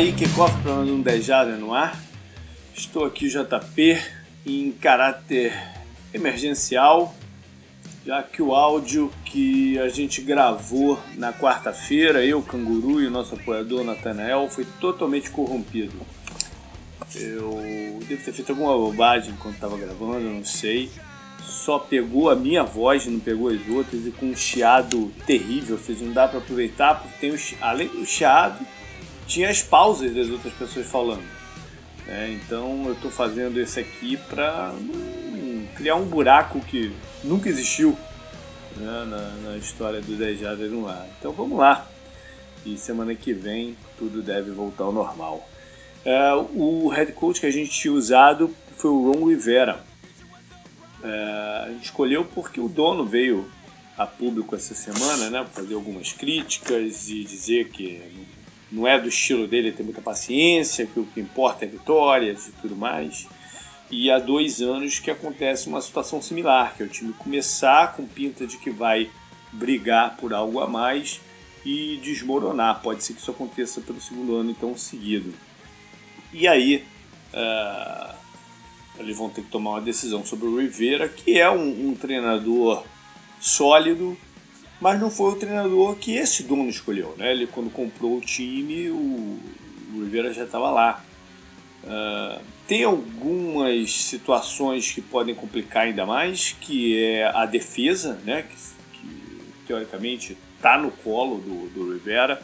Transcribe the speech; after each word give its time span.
Aí, 0.00 0.14
kickoff 0.14 0.50
para 0.62 0.72
um 0.72 1.02
10 1.02 1.26
jardas 1.26 1.60
no 1.60 1.74
ar. 1.74 1.94
Estou 2.74 3.04
aqui, 3.04 3.28
JP, 3.28 4.00
em 4.46 4.72
caráter 4.72 5.52
emergencial, 6.14 7.14
já 8.06 8.22
que 8.22 8.40
o 8.40 8.54
áudio 8.54 9.12
que 9.26 9.78
a 9.78 9.90
gente 9.90 10.22
gravou 10.22 10.98
na 11.18 11.34
quarta-feira, 11.34 12.24
eu, 12.24 12.40
Canguru 12.40 13.02
e 13.02 13.08
o 13.08 13.10
nosso 13.10 13.34
apoiador 13.34 13.84
Natanael, 13.84 14.48
foi 14.48 14.66
totalmente 14.80 15.28
corrompido. 15.28 16.00
Eu 17.14 18.00
devo 18.08 18.24
ter 18.24 18.32
feito 18.32 18.52
alguma 18.52 18.72
bobagem 18.72 19.34
enquanto 19.34 19.56
estava 19.56 19.76
gravando, 19.76 20.30
não 20.30 20.46
sei. 20.46 20.90
Só 21.42 21.78
pegou 21.78 22.30
a 22.30 22.34
minha 22.34 22.62
voz, 22.62 23.04
não 23.04 23.20
pegou 23.20 23.50
as 23.50 23.68
outras, 23.68 24.06
e 24.06 24.10
com 24.10 24.30
um 24.30 24.34
chiado 24.34 25.12
terrível, 25.26 25.78
ou 25.86 26.06
não 26.06 26.14
dá 26.14 26.26
para 26.26 26.38
aproveitar, 26.38 27.02
porque 27.02 27.18
tem 27.18 27.30
o, 27.32 27.38
além 27.60 27.88
do 27.88 28.06
chiado, 28.06 28.64
tinha 29.30 29.48
as 29.48 29.62
pausas 29.62 30.12
das 30.12 30.28
outras 30.28 30.52
pessoas 30.54 30.86
falando. 30.86 31.24
Né? 32.04 32.32
Então 32.32 32.84
eu 32.86 32.94
estou 32.94 33.10
fazendo 33.10 33.60
esse 33.60 33.78
aqui 33.78 34.16
para 34.16 34.74
criar 35.76 35.94
um 35.94 36.04
buraco 36.04 36.60
que 36.60 36.92
nunca 37.22 37.48
existiu 37.48 37.96
né? 38.76 39.04
na, 39.08 39.50
na, 39.50 39.56
história 39.56 40.00
do 40.00 40.16
10 40.16 40.40
Jardas 40.40 40.70
no 40.70 40.88
ar. 40.88 41.06
Então 41.18 41.32
vamos 41.32 41.56
lá. 41.56 41.86
E 42.66 42.76
semana 42.76 43.14
que 43.14 43.32
vem 43.32 43.76
tudo 43.96 44.20
deve 44.20 44.50
voltar 44.50 44.84
ao 44.84 44.92
normal. 44.92 45.48
É, 46.04 46.34
o 46.34 46.88
head 46.88 47.12
coach 47.12 47.40
que 47.40 47.46
a 47.46 47.52
gente 47.52 47.70
tinha 47.70 47.94
usado 47.94 48.54
foi 48.76 48.90
o 48.90 49.12
Ron 49.12 49.28
Rivera. 49.28 49.84
É, 51.02 51.64
a 51.66 51.68
gente 51.70 51.84
escolheu 51.84 52.24
porque 52.24 52.60
o 52.60 52.68
dono 52.68 53.06
veio 53.06 53.48
a 53.96 54.06
público 54.06 54.56
essa 54.56 54.74
semana, 54.74 55.30
né, 55.30 55.46
fazer 55.52 55.74
algumas 55.74 56.12
críticas 56.12 57.08
e 57.08 57.22
dizer 57.22 57.68
que 57.68 58.02
não 58.70 58.86
é 58.86 58.98
do 59.00 59.08
estilo 59.08 59.46
dele 59.46 59.72
ter 59.72 59.82
muita 59.82 60.00
paciência, 60.00 60.86
que 60.86 61.00
o 61.00 61.04
que 61.04 61.20
importa 61.20 61.64
é 61.64 61.68
vitórias 61.68 62.48
e 62.48 62.52
tudo 62.52 62.76
mais. 62.76 63.26
E 63.90 64.10
há 64.10 64.18
dois 64.18 64.62
anos 64.62 65.00
que 65.00 65.10
acontece 65.10 65.68
uma 65.68 65.80
situação 65.80 66.22
similar, 66.22 66.76
que 66.76 66.82
é 66.82 66.86
o 66.86 66.88
time 66.88 67.12
começar 67.12 67.96
com 67.96 68.06
pinta 68.06 68.46
de 68.46 68.56
que 68.56 68.70
vai 68.70 69.10
brigar 69.52 70.16
por 70.16 70.32
algo 70.32 70.60
a 70.60 70.68
mais 70.68 71.20
e 71.64 71.98
desmoronar. 72.02 72.80
Pode 72.82 73.02
ser 73.02 73.14
que 73.14 73.20
isso 73.20 73.30
aconteça 73.30 73.80
pelo 73.80 74.00
segundo 74.00 74.36
ano 74.36 74.50
então 74.50 74.76
seguido. 74.76 75.34
E 76.32 76.46
aí 76.46 76.84
uh, 77.34 78.14
eles 78.98 79.16
vão 79.16 79.28
ter 79.28 79.42
que 79.42 79.50
tomar 79.50 79.70
uma 79.70 79.80
decisão 79.80 80.24
sobre 80.24 80.46
o 80.46 80.60
Rivera, 80.60 81.08
que 81.08 81.38
é 81.38 81.50
um, 81.50 81.88
um 81.88 81.94
treinador 81.96 82.84
sólido, 83.40 84.16
mas 84.80 84.98
não 84.98 85.10
foi 85.10 85.32
o 85.32 85.36
treinador 85.36 85.96
que 85.96 86.16
esse 86.16 86.42
dono 86.42 86.68
escolheu. 86.68 87.14
Né? 87.18 87.30
Ele, 87.30 87.46
quando 87.46 87.70
comprou 87.70 88.16
o 88.16 88.20
time, 88.20 88.88
o, 88.90 89.38
o 89.94 90.02
Rivera 90.02 90.32
já 90.32 90.44
estava 90.44 90.70
lá. 90.70 91.04
Uh, 91.84 92.40
tem 92.66 92.84
algumas 92.84 93.92
situações 93.92 94.90
que 94.90 95.02
podem 95.02 95.34
complicar 95.34 95.84
ainda 95.84 96.06
mais, 96.06 96.56
que 96.60 97.02
é 97.02 97.26
a 97.26 97.44
defesa, 97.44 98.14
né? 98.24 98.42
que, 98.42 98.56
que 98.98 99.66
teoricamente 99.66 100.36
está 100.56 100.78
no 100.78 100.90
colo 100.90 101.38
do, 101.38 101.68
do 101.68 101.92
Rivera, 101.92 102.40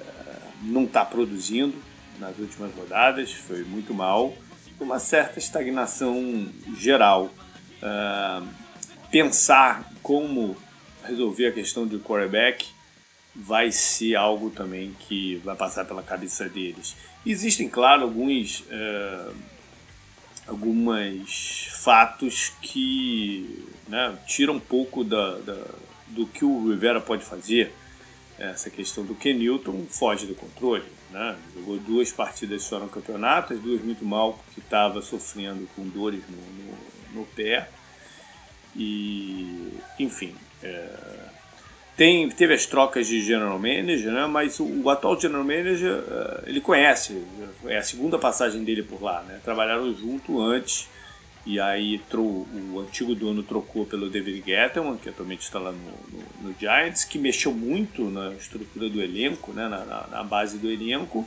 uh, 0.00 0.40
não 0.62 0.84
está 0.84 1.04
produzindo 1.04 1.74
nas 2.18 2.38
últimas 2.38 2.72
rodadas, 2.74 3.32
foi 3.32 3.64
muito 3.64 3.92
mal, 3.94 4.34
uma 4.78 4.98
certa 4.98 5.38
estagnação 5.38 6.48
geral. 6.76 7.30
Uh, 7.82 8.46
pensar 9.10 9.90
como 10.02 10.56
resolver 11.04 11.46
a 11.46 11.52
questão 11.52 11.86
do 11.86 12.00
quarterback 12.00 12.66
vai 13.34 13.70
ser 13.70 14.16
algo 14.16 14.50
também 14.50 14.94
que 15.00 15.36
vai 15.36 15.56
passar 15.56 15.84
pela 15.84 16.02
cabeça 16.02 16.48
deles. 16.48 16.96
Existem, 17.24 17.68
claro, 17.68 18.02
alguns 18.02 18.60
uh, 18.60 19.34
algumas 20.46 21.68
fatos 21.70 22.52
que 22.60 23.64
né, 23.88 24.18
tiram 24.26 24.54
um 24.54 24.60
pouco 24.60 25.04
da, 25.04 25.38
da, 25.38 25.64
do 26.08 26.26
que 26.26 26.44
o 26.44 26.68
Rivera 26.70 27.00
pode 27.00 27.24
fazer 27.24 27.72
essa 28.38 28.70
questão 28.70 29.04
do 29.04 29.14
Kenilton 29.14 29.86
foge 29.88 30.26
do 30.26 30.34
controle. 30.34 30.84
Né? 31.10 31.36
Jogou 31.54 31.78
duas 31.78 32.10
partidas 32.10 32.64
só 32.64 32.78
no 32.78 32.88
campeonato, 32.88 33.52
as 33.52 33.60
duas 33.60 33.82
muito 33.82 34.04
mal, 34.04 34.34
porque 34.44 34.60
estava 34.60 35.02
sofrendo 35.02 35.68
com 35.76 35.86
dores 35.88 36.22
no, 36.28 36.36
no, 36.36 37.20
no, 37.20 37.26
pé. 37.26 37.68
E, 38.74 39.72
enfim, 39.98 40.34
é, 40.34 40.49
tem, 42.00 42.30
teve 42.30 42.54
as 42.54 42.64
trocas 42.64 43.06
de 43.06 43.22
general 43.22 43.58
manager, 43.58 44.10
né? 44.10 44.26
mas 44.26 44.58
o, 44.58 44.64
o 44.64 44.88
atual 44.88 45.20
general 45.20 45.44
manager 45.44 46.02
é, 46.08 46.48
ele 46.48 46.60
conhece, 46.60 47.22
é 47.66 47.76
a 47.76 47.82
segunda 47.82 48.18
passagem 48.18 48.64
dele 48.64 48.82
por 48.82 49.02
lá. 49.02 49.22
Né? 49.22 49.38
Trabalharam 49.44 49.94
junto 49.94 50.40
antes 50.40 50.88
e 51.44 51.58
aí 51.58 52.00
o 52.14 52.80
antigo 52.80 53.14
dono 53.14 53.42
trocou 53.42 53.84
pelo 53.84 54.08
David 54.08 54.42
Gettleman, 54.46 54.96
que 54.96 55.08
atualmente 55.08 55.42
está 55.42 55.58
lá 55.58 55.72
no, 55.72 55.78
no, 55.78 56.48
no, 56.48 56.54
Giants, 56.58 57.04
que 57.04 57.18
mexeu 57.18 57.52
muito 57.52 58.04
na 58.10 58.32
estrutura 58.32 58.88
do 58.88 59.02
elenco, 59.02 59.52
né, 59.52 59.68
na, 59.68 59.84
na, 59.84 60.06
na 60.06 60.22
base 60.22 60.58
do 60.58 60.70
elenco. 60.70 61.26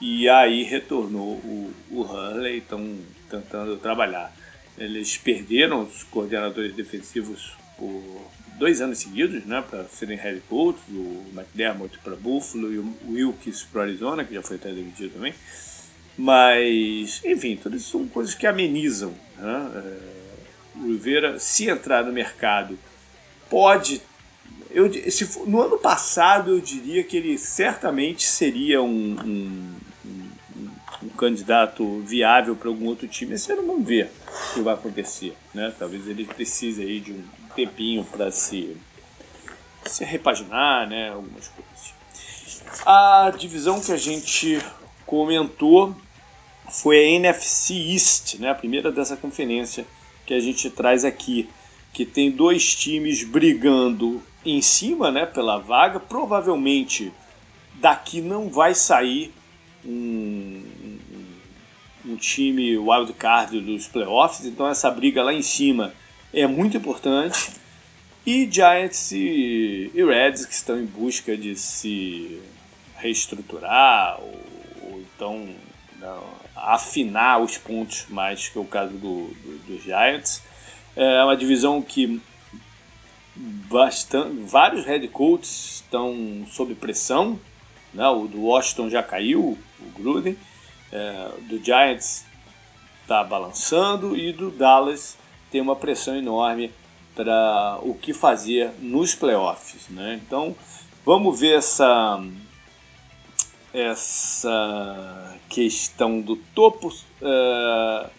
E 0.00 0.28
aí 0.28 0.62
retornou 0.62 1.36
o, 1.36 1.72
o 1.90 2.02
Hurley, 2.02 2.58
estão 2.58 2.98
tentando 3.30 3.76
trabalhar. 3.78 4.30
Eles 4.76 5.16
perderam 5.16 5.84
os 5.84 6.02
coordenadores 6.02 6.74
defensivos 6.74 7.54
por 7.78 8.02
dois 8.58 8.80
anos 8.80 8.98
seguidos, 8.98 9.44
né, 9.44 9.62
para 9.68 9.84
serem 9.84 10.16
head 10.16 10.40
coach, 10.48 10.78
o 10.90 11.24
McDermott 11.34 11.98
para 11.98 12.16
Buffalo 12.16 12.72
e 12.72 12.78
o 12.78 12.94
Wilkes 13.08 13.62
para 13.62 13.82
Arizona, 13.82 14.24
que 14.24 14.34
já 14.34 14.42
foi 14.42 14.56
até 14.56 14.72
demitido 14.72 15.14
também. 15.14 15.34
Mas, 16.16 17.20
enfim, 17.24 17.58
isso 17.74 17.90
são 17.90 18.08
coisas 18.08 18.34
que 18.34 18.46
amenizam. 18.46 19.12
Né? 19.36 19.70
É, 19.74 20.78
o 20.78 20.84
Oliveira, 20.84 21.38
se 21.38 21.68
entrar 21.68 22.04
no 22.04 22.12
mercado, 22.12 22.78
pode. 23.50 24.00
Eu, 24.70 24.90
se 25.10 25.28
no 25.46 25.60
ano 25.60 25.78
passado, 25.78 26.52
eu 26.52 26.60
diria 26.60 27.04
que 27.04 27.16
ele 27.16 27.38
certamente 27.38 28.24
seria 28.24 28.82
um, 28.82 29.16
um 29.24 29.74
candidato 31.16 32.00
viável 32.00 32.54
para 32.54 32.68
algum 32.68 32.86
outro 32.86 33.08
time. 33.08 33.34
Ano 33.50 33.66
vamos 33.66 33.86
ver 33.86 34.10
o 34.50 34.54
que 34.54 34.60
vai 34.60 34.74
acontecer. 34.74 35.34
Né? 35.54 35.72
Talvez 35.78 36.06
ele 36.06 36.24
precise 36.24 36.82
aí 36.82 37.00
de 37.00 37.12
um 37.12 37.24
tempinho 37.54 38.04
para 38.04 38.30
se, 38.30 38.76
se 39.86 40.04
repaginar, 40.04 40.88
né? 40.88 41.10
algumas 41.10 41.48
coisas. 41.48 41.94
A 42.84 43.32
divisão 43.36 43.80
que 43.80 43.92
a 43.92 43.96
gente 43.96 44.60
comentou 45.06 45.96
foi 46.70 46.98
a 46.98 47.08
NFC 47.10 47.74
East, 47.74 48.34
né, 48.38 48.50
a 48.50 48.54
primeira 48.54 48.90
dessa 48.90 49.16
conferência 49.16 49.86
que 50.26 50.34
a 50.34 50.40
gente 50.40 50.68
traz 50.68 51.04
aqui, 51.04 51.48
que 51.92 52.04
tem 52.04 52.30
dois 52.30 52.74
times 52.74 53.22
brigando 53.24 54.20
em 54.44 54.60
cima 54.60 55.10
né, 55.10 55.24
pela 55.24 55.58
vaga. 55.58 56.00
Provavelmente 56.00 57.12
daqui 57.74 58.20
não 58.20 58.50
vai 58.50 58.74
sair 58.74 59.32
um, 59.84 60.62
um, 62.06 62.16
time 62.16 62.76
wildcard 62.78 63.60
dos 63.60 63.86
playoffs, 63.86 64.46
então 64.46 64.66
essa 64.68 64.90
briga 64.90 65.22
lá 65.22 65.32
em 65.32 65.42
cima 65.42 65.92
é 66.32 66.46
muito 66.46 66.76
importante. 66.76 67.50
E 68.26 68.48
Giants 68.50 69.12
e, 69.12 69.90
e 69.94 70.04
Reds 70.04 70.44
que 70.44 70.52
estão 70.52 70.80
em 70.80 70.86
busca 70.86 71.36
de 71.36 71.54
se 71.54 72.40
reestruturar 72.96 74.18
ou, 74.20 74.40
ou 74.82 75.00
então 75.00 75.48
não, 76.00 76.24
afinar 76.54 77.40
os 77.40 77.56
pontos 77.56 78.06
mais, 78.08 78.48
que 78.48 78.58
é 78.58 78.60
o 78.60 78.64
caso 78.64 78.92
do, 78.94 79.28
do, 79.66 79.80
Giants. 79.80 80.42
É 80.96 81.22
uma 81.22 81.36
divisão 81.36 81.80
que 81.82 82.20
bastante, 83.36 84.34
vários 84.46 84.84
head 84.86 85.06
coaches 85.08 85.76
estão 85.76 86.46
sob 86.50 86.74
pressão. 86.74 87.38
Né? 87.92 88.06
O 88.08 88.26
do 88.26 88.42
Washington 88.42 88.90
já 88.90 89.02
caiu, 89.02 89.58
o 89.80 89.90
Gruden. 89.98 90.36
É, 90.96 91.30
do 91.42 91.62
Giants 91.62 92.24
está 93.02 93.22
balançando 93.22 94.16
e 94.16 94.32
do 94.32 94.50
Dallas 94.50 95.18
tem 95.50 95.60
uma 95.60 95.76
pressão 95.76 96.16
enorme 96.16 96.72
para 97.14 97.78
o 97.82 97.94
que 97.94 98.14
fazer 98.14 98.70
nos 98.80 99.14
playoffs. 99.14 99.88
Né? 99.90 100.18
Então 100.24 100.56
vamos 101.04 101.38
ver 101.38 101.58
essa 101.58 102.18
essa 103.74 105.36
questão 105.50 106.18
do 106.22 106.36
topo, 106.36 106.88
uh, 106.88 108.10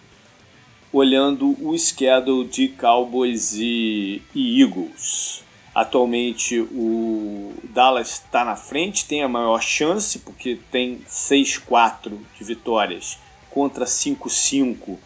olhando 0.93 1.57
o 1.67 1.75
schedule 1.75 2.47
de 2.47 2.67
Cowboys 2.67 3.53
e, 3.55 4.21
e 4.35 4.61
Eagles. 4.61 5.43
Atualmente 5.77 6.59
o 6.59 7.53
Dallas 7.65 8.13
está 8.13 8.43
na 8.43 8.55
frente, 8.55 9.05
tem 9.05 9.21
a 9.21 9.27
maior 9.27 9.61
chance, 9.61 10.17
porque 10.17 10.59
tem 10.71 11.01
6-4 11.07 12.17
de 12.35 12.43
vitórias 12.43 13.19
contra 13.51 13.85
5-5 13.85 14.97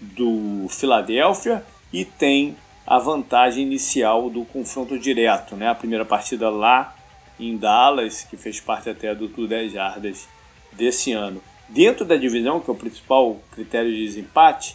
do 0.00 0.66
Philadelphia 0.70 1.62
e 1.92 2.06
tem 2.06 2.56
a 2.86 2.98
vantagem 2.98 3.66
inicial 3.66 4.30
do 4.30 4.46
confronto 4.46 4.98
direto. 4.98 5.56
Né? 5.56 5.68
A 5.68 5.74
primeira 5.74 6.06
partida 6.06 6.48
lá 6.48 6.96
em 7.38 7.58
Dallas, 7.58 8.22
que 8.22 8.38
fez 8.38 8.58
parte 8.58 8.88
até 8.88 9.14
do 9.14 9.28
Tour 9.28 9.46
10 9.46 9.72
Jardas, 9.72 10.26
desse 10.72 11.12
ano. 11.12 11.42
Dentro 11.68 12.02
da 12.02 12.16
divisão, 12.16 12.60
que 12.60 12.70
é 12.70 12.72
o 12.72 12.76
principal 12.76 13.42
critério 13.52 13.92
de 13.92 14.02
desempate, 14.06 14.74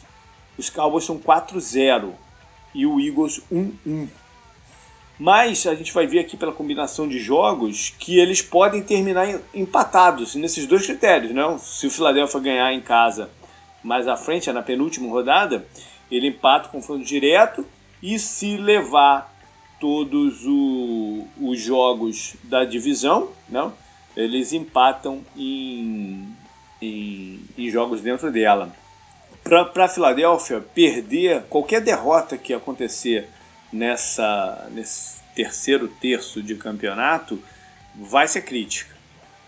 os 0.60 0.69
Cowboys 0.69 1.06
são 1.06 1.18
4-0 1.18 2.12
e 2.75 2.86
o 2.86 3.00
Eagles 3.00 3.42
1-1. 3.52 4.07
Mas 5.19 5.68
a 5.68 5.75
gente 5.75 5.94
vai 5.94 6.07
ver 6.07 6.19
aqui 6.19 6.38
pela 6.38 6.54
combinação 6.54 7.06
de 7.06 7.19
jogos 7.19 7.94
que 8.00 8.18
eles 8.18 8.42
podem 8.42 8.81
terminar 8.81 9.27
empatados 9.54 10.33
nesses 10.36 10.66
dois 10.66 10.86
critérios. 10.86 11.33
Né? 11.33 11.44
Se 11.62 11.88
o 11.88 11.92
Philadelphia 11.92 12.39
ganhar 12.39 12.74
em 12.74 12.80
casa 12.80 13.30
mais 13.83 14.07
à 14.07 14.16
frente, 14.16 14.50
é 14.50 14.54
na 14.54 14.62
penúltima 14.62 15.10
rodada, 15.10 15.68
ele 16.10 16.27
empata 16.27 16.69
o 16.69 16.71
confronto 16.71 17.04
direto 17.04 17.66
e 18.01 18.18
se 18.18 18.56
levar 18.56 19.33
todos 19.77 20.45
o, 20.45 21.27
os 21.42 21.60
jogos 21.60 22.36
da 22.44 22.63
divisão, 22.63 23.30
não? 23.50 23.74
eles 24.16 24.54
empatam 24.54 25.21
em, 25.36 26.33
em, 26.81 27.42
em 27.57 27.69
jogos 27.69 28.00
dentro 28.01 28.31
dela. 28.31 28.71
Para 29.44 29.86
a 29.86 29.88
Filadélfia, 29.88 30.62
perder 30.62 31.44
qualquer 31.44 31.81
derrota 31.81 32.38
que 32.38 32.54
acontecer 32.54 33.27
nessa, 33.71 34.68
nesse 34.71 35.19
terceiro 35.36 35.88
terço 35.88 36.42
de 36.42 36.56
campeonato 36.56 37.42
vai 37.95 38.27
ser 38.27 38.42
crítica. 38.42 38.95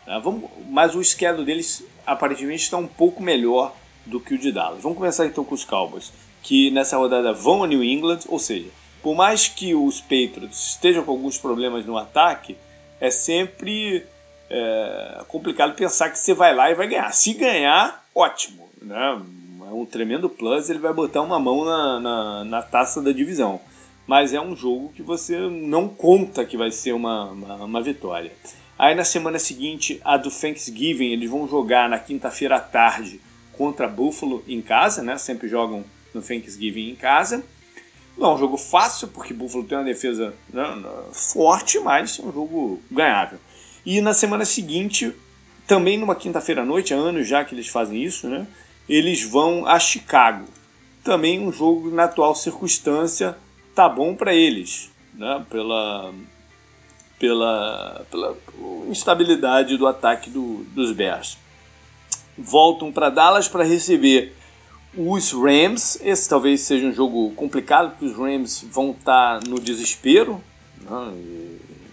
Tá? 0.06 0.20
Vamos, 0.20 0.50
mas 0.70 0.96
o 0.96 1.04
schedule 1.04 1.46
deles 1.46 1.84
aparentemente 2.06 2.64
está 2.64 2.78
um 2.78 2.88
pouco 2.88 3.22
melhor 3.22 3.76
do 4.06 4.20
que 4.20 4.34
o 4.34 4.38
de 4.38 4.52
Dallas. 4.52 4.82
Vamos 4.82 4.98
começar 4.98 5.26
então 5.26 5.44
com 5.44 5.56
os 5.56 5.64
Cowboys, 5.64 6.12
que 6.42 6.72
nessa 6.72 6.98
rodada 6.98 7.34
vão 7.34 7.64
a 7.64 7.68
New 7.68 7.84
England, 7.84 8.20
ou 8.28 8.40
seja, 8.40 8.70
por 9.02 9.16
mais 9.16 9.48
que 9.48 9.74
os 9.74 10.02
Patriots 10.02 10.72
estejam 10.72 11.04
com 11.04 11.12
alguns 11.12 11.38
problemas 11.38 11.86
no 11.86 11.98
ataque, 11.98 12.58
é 13.00 13.10
sempre 13.10 14.06
é, 14.50 15.22
complicado 15.28 15.76
pensar 15.76 16.10
que 16.10 16.20
você 16.20 16.34
vai 16.34 16.54
lá 16.54 16.70
e 16.70 16.76
vai 16.76 16.88
ganhar. 16.88 17.12
Se 17.14 17.34
ganhar, 17.34 18.04
ótimo. 18.14 18.70
Né? 18.82 19.22
É 19.62 19.74
um 19.74 19.86
tremendo 19.86 20.30
plus, 20.30 20.70
ele 20.70 20.80
vai 20.80 20.94
botar 20.94 21.22
uma 21.22 21.40
mão 21.40 21.64
na, 21.64 22.00
na, 22.00 22.44
na, 22.44 22.62
taça 22.62 23.02
da 23.02 23.12
divisão. 23.12 23.60
Mas 24.12 24.34
é 24.34 24.42
um 24.42 24.54
jogo 24.58 24.92
que 24.94 25.02
você 25.02 25.38
não 25.38 25.88
conta 25.88 26.44
que 26.44 26.58
vai 26.58 26.70
ser 26.70 26.92
uma, 26.92 27.32
uma, 27.32 27.56
uma 27.64 27.82
vitória. 27.82 28.34
Aí 28.78 28.94
na 28.94 29.06
semana 29.06 29.40
seguinte, 29.40 30.02
a 30.04 30.18
do 30.18 30.30
Thanksgiving, 30.30 31.14
eles 31.14 31.30
vão 31.30 31.48
jogar 31.48 31.88
na 31.88 31.98
quinta-feira 31.98 32.58
à 32.58 32.60
tarde 32.60 33.22
contra 33.54 33.88
Buffalo 33.88 34.44
em 34.46 34.62
casa, 34.62 35.02
né? 35.02 35.18
Sempre 35.18 35.48
jogam 35.48 35.86
no 36.14 36.22
Thanksgiving 36.22 36.90
em 36.90 36.96
casa. 36.96 37.42
Não 38.18 38.32
é 38.32 38.34
um 38.34 38.38
jogo 38.38 38.58
fácil, 38.58 39.08
porque 39.08 39.34
Buffalo 39.34 39.64
tem 39.64 39.78
uma 39.78 39.86
defesa 39.86 40.34
né, 40.50 40.62
forte, 41.14 41.80
mas 41.80 42.20
é 42.20 42.22
um 42.22 42.34
jogo 42.34 42.82
ganhável. 42.92 43.40
E 43.86 44.02
na 44.02 44.14
semana 44.14 44.44
seguinte, 44.44 45.14
também 45.66 45.98
numa 45.98 46.16
quinta-feira 46.16 46.64
à 46.64 46.66
noite, 46.66 46.94
há 46.94 46.98
anos 46.98 47.30
já 47.30 47.46
que 47.46 47.56
eles 47.56 47.70
fazem 47.70 48.04
isso, 48.04 48.28
né? 48.28 48.46
Eles 48.90 49.24
vão 49.24 49.66
a 49.66 49.80
Chicago. 49.80 50.50
Também 51.02 51.40
um 51.40 51.50
jogo 51.50 51.90
na 51.90 52.04
atual 52.04 52.36
circunstância 52.36 53.38
tá 53.76 53.88
bom 53.88 54.16
para 54.16 54.34
eles, 54.34 54.92
né? 55.14 55.46
Pela, 55.50 56.14
pela, 57.20 58.06
pela 58.10 58.38
instabilidade 58.90 59.78
do 59.78 59.88
ataque 59.88 60.30
do, 60.30 60.64
dos 60.74 60.92
Bears. 60.92 61.38
Voltam 62.38 62.92
para 62.92 63.10
Dallas 63.10 63.48
para 63.48 63.64
receber 63.64 64.36
os 64.96 65.32
Rams. 65.32 66.00
Esse 66.02 66.30
talvez 66.30 66.62
seja 66.62 66.88
um 66.88 66.94
jogo 66.94 67.32
complicado, 67.32 67.92
porque 67.92 68.06
os 68.06 68.18
Rams 68.18 68.66
vão 68.72 68.92
estar 68.92 69.40
tá 69.40 69.50
no 69.50 69.60
desespero, 69.60 70.42
né? 70.82 71.14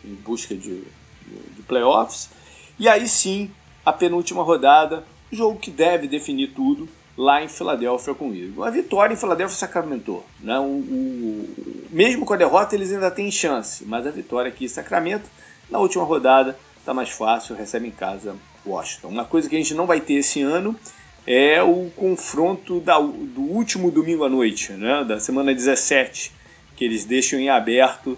em 0.05 0.15
busca 0.25 0.55
de, 0.55 0.83
de 0.83 1.63
playoffs. 1.67 2.31
E 2.79 2.89
aí 2.89 3.09
sim, 3.09 3.51
a 3.85 3.93
penúltima 3.93 4.43
rodada, 4.43 5.05
jogo 5.31 5.59
que 5.59 5.71
deve 5.71 6.07
definir 6.07 6.53
tudo 6.55 6.89
lá 7.19 7.43
em 7.43 7.49
Filadélfia 7.49 8.15
com 8.15 8.31
o. 8.31 8.63
A 8.63 8.71
vitória 8.71 9.13
em 9.13 9.17
Filadélfia 9.17 9.59
sacramentou. 9.59 10.25
Né? 10.41 10.57
O, 10.61 10.63
o, 10.63 11.87
mesmo 11.91 12.25
com 12.25 12.33
a 12.33 12.37
derrota, 12.37 12.77
eles 12.77 12.93
ainda 12.93 13.11
têm 13.11 13.29
chance, 13.29 13.85
mas 13.85 14.07
a 14.07 14.11
vitória 14.13 14.49
aqui 14.49 14.67
em 14.67 14.69
Sacramento, 14.69 15.29
na 15.69 15.81
última 15.81 16.05
rodada, 16.05 16.57
está 16.79 16.95
mais 16.95 17.11
fácil, 17.11 17.57
recebe 17.57 17.89
em 17.89 17.91
casa 17.91 18.37
Washington. 18.65 19.09
Uma 19.09 19.25
coisa 19.25 19.49
que 19.49 19.57
a 19.57 19.59
gente 19.59 19.75
não 19.75 19.85
vai 19.85 20.01
ter 20.01 20.15
esse 20.15 20.41
ano 20.41 20.79
é 21.27 21.61
o 21.61 21.91
confronto 21.97 22.79
da, 22.79 22.99
do 23.01 23.43
último 23.43 23.91
domingo 23.91 24.25
à 24.25 24.29
noite, 24.29 24.73
né? 24.73 25.05
da 25.05 25.19
semana 25.19 25.53
17, 25.53 26.33
que 26.77 26.85
eles 26.85 27.05
deixam 27.05 27.41
em 27.41 27.51
aberto 27.51 28.17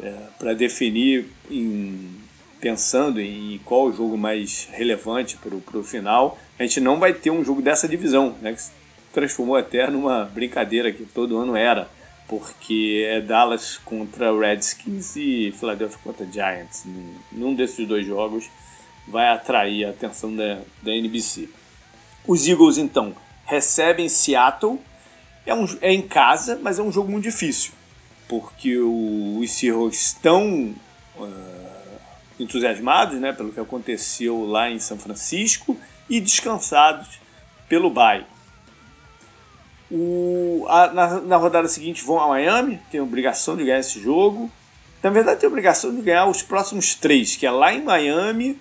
é, 0.00 0.14
para 0.38 0.54
definir 0.54 1.26
em 1.50 2.19
pensando 2.60 3.20
em 3.20 3.58
qual 3.64 3.86
o 3.86 3.92
jogo 3.92 4.16
mais 4.16 4.68
relevante 4.70 5.36
para 5.36 5.78
o 5.78 5.82
final, 5.82 6.38
a 6.58 6.62
gente 6.62 6.80
não 6.80 6.98
vai 6.98 7.14
ter 7.14 7.30
um 7.30 7.42
jogo 7.42 7.62
dessa 7.62 7.88
divisão, 7.88 8.36
né, 8.42 8.52
que 8.52 8.62
se 8.62 8.70
transformou 9.12 9.56
até 9.56 9.88
numa 9.90 10.24
brincadeira 10.24 10.92
que 10.92 11.04
todo 11.04 11.38
ano 11.38 11.56
era, 11.56 11.88
porque 12.28 13.04
é 13.08 13.20
Dallas 13.20 13.78
contra 13.78 14.36
Redskins 14.38 15.16
e 15.16 15.52
Philadelphia 15.58 15.98
contra 16.04 16.26
Giants. 16.26 16.84
Num 17.32 17.54
desses 17.54 17.88
dois 17.88 18.06
jogos 18.06 18.48
vai 19.08 19.28
atrair 19.28 19.86
a 19.86 19.90
atenção 19.90 20.36
da, 20.36 20.60
da 20.82 20.92
NBC. 20.92 21.48
Os 22.26 22.46
Eagles, 22.46 22.78
então, 22.78 23.16
recebem 23.46 24.08
Seattle, 24.08 24.78
é, 25.44 25.54
um, 25.54 25.66
é 25.80 25.92
em 25.92 26.02
casa, 26.02 26.60
mas 26.62 26.78
é 26.78 26.82
um 26.82 26.92
jogo 26.92 27.10
muito 27.10 27.24
difícil, 27.24 27.72
porque 28.28 28.78
o, 28.78 29.38
os 29.40 29.50
Seahawks 29.50 30.08
estão... 30.08 30.74
Uh, 31.16 31.59
entusiasmados 32.42 33.20
né, 33.20 33.32
pelo 33.32 33.52
que 33.52 33.60
aconteceu 33.60 34.44
lá 34.46 34.70
em 34.70 34.78
São 34.78 34.98
Francisco 34.98 35.76
e 36.08 36.20
descansados 36.20 37.20
pelo 37.68 37.90
bye. 37.90 38.24
O, 39.90 40.64
a, 40.68 40.88
na, 40.88 41.20
na, 41.20 41.36
rodada 41.36 41.68
seguinte 41.68 42.02
vão 42.02 42.20
a 42.20 42.28
Miami, 42.28 42.80
tem 42.90 43.00
obrigação 43.00 43.56
de 43.56 43.64
ganhar 43.64 43.80
esse 43.80 44.00
jogo. 44.00 44.50
Na 45.02 45.10
verdade, 45.10 45.40
tem 45.40 45.48
obrigação 45.48 45.94
de 45.94 46.00
ganhar 46.00 46.26
os 46.26 46.42
próximos 46.42 46.94
três, 46.94 47.36
que 47.36 47.46
é 47.46 47.50
lá 47.50 47.72
em 47.72 47.82
Miami, 47.82 48.58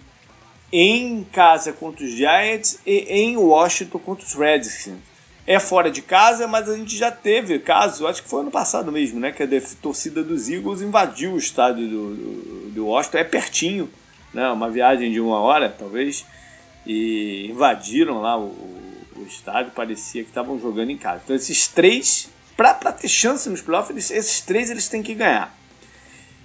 em 0.72 1.24
casa 1.24 1.72
contra 1.72 2.04
os 2.04 2.12
Giants 2.12 2.80
e 2.86 2.98
em 3.10 3.38
Washington 3.38 4.00
contra 4.00 4.26
os 4.26 4.34
Redskins 4.34 4.98
é 5.46 5.60
fora 5.60 5.90
de 5.90 6.02
casa, 6.02 6.48
mas 6.48 6.70
a 6.70 6.76
gente 6.76 6.96
já 6.96 7.12
teve 7.12 7.60
caso, 7.60 8.08
acho 8.08 8.22
que 8.22 8.30
foi 8.30 8.42
ano 8.42 8.52
passado 8.52 8.92
mesmo, 8.92 9.20
né? 9.20 9.32
Que 9.32 9.44
a 9.44 9.48
torcida 9.82 10.24
dos 10.24 10.50
Eagles 10.50 10.82
invadiu 10.82 11.34
o 11.34 11.38
estádio 11.38 11.88
do, 11.88 12.16
do, 12.16 12.70
do 12.72 12.86
Washington, 12.88 13.18
é 13.18 13.24
pertinho, 13.24 13.90
né? 14.34 14.48
Uma 14.52 14.70
viagem 14.70 15.12
de 15.12 15.20
uma 15.20 15.40
hora, 15.40 15.70
talvez, 15.70 16.26
e 16.86 17.48
invadiram 17.50 18.22
lá 18.22 18.38
o, 18.38 18.50
o 19.16 19.26
estádio, 19.28 19.72
parecia 19.72 20.24
que 20.24 20.30
estavam 20.30 20.60
jogando 20.60 20.92
em 20.92 20.98
casa. 20.98 21.22
Então 21.24 21.36
esses 21.36 21.68
três, 21.68 22.30
para 22.56 22.74
ter 22.92 23.08
chance 23.08 23.50
nos 23.50 23.62
playoffs, 23.62 24.12
esses 24.12 24.42
três 24.42 24.70
eles 24.70 24.88
têm 24.88 25.02
que 25.02 25.16
ganhar. 25.16 25.56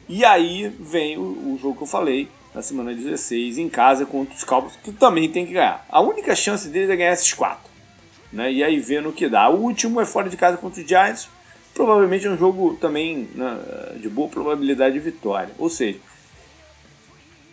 E 0.09 0.25
aí 0.25 0.69
vem 0.81 1.19
o, 1.19 1.23
o 1.55 1.59
jogo 1.61 1.77
que 1.77 1.83
eu 1.83 1.87
falei, 1.87 2.29
na 2.55 2.63
semana 2.63 2.95
16, 2.95 3.59
em 3.59 3.69
casa 3.69 4.07
contra 4.07 4.35
os 4.35 4.45
Cowboys, 4.45 4.77
que 4.83 4.93
também 4.93 5.29
tem 5.29 5.45
que 5.45 5.53
ganhar. 5.53 5.85
A 5.91 6.01
única 6.01 6.35
chance 6.35 6.69
deles 6.69 6.89
é 6.89 6.97
ganhar 6.97 7.13
esses 7.13 7.33
quatro 7.33 7.74
né? 8.35 8.53
E 8.53 8.63
aí 8.63 8.79
vendo 8.79 9.09
o 9.09 9.13
que 9.13 9.29
dá. 9.29 9.49
O 9.49 9.61
último 9.61 10.01
é 10.01 10.05
fora 10.05 10.29
de 10.29 10.37
casa 10.37 10.57
contra 10.57 10.83
os 10.83 10.87
Giants, 10.87 11.29
provavelmente 11.73 12.27
é 12.27 12.31
um 12.31 12.37
jogo 12.37 12.77
também 12.81 13.29
né, 13.35 13.59
de 13.97 14.09
boa 14.09 14.29
probabilidade 14.29 14.95
de 14.95 15.01
vitória. 15.01 15.51
Ou 15.59 15.71
seja, 15.71 15.99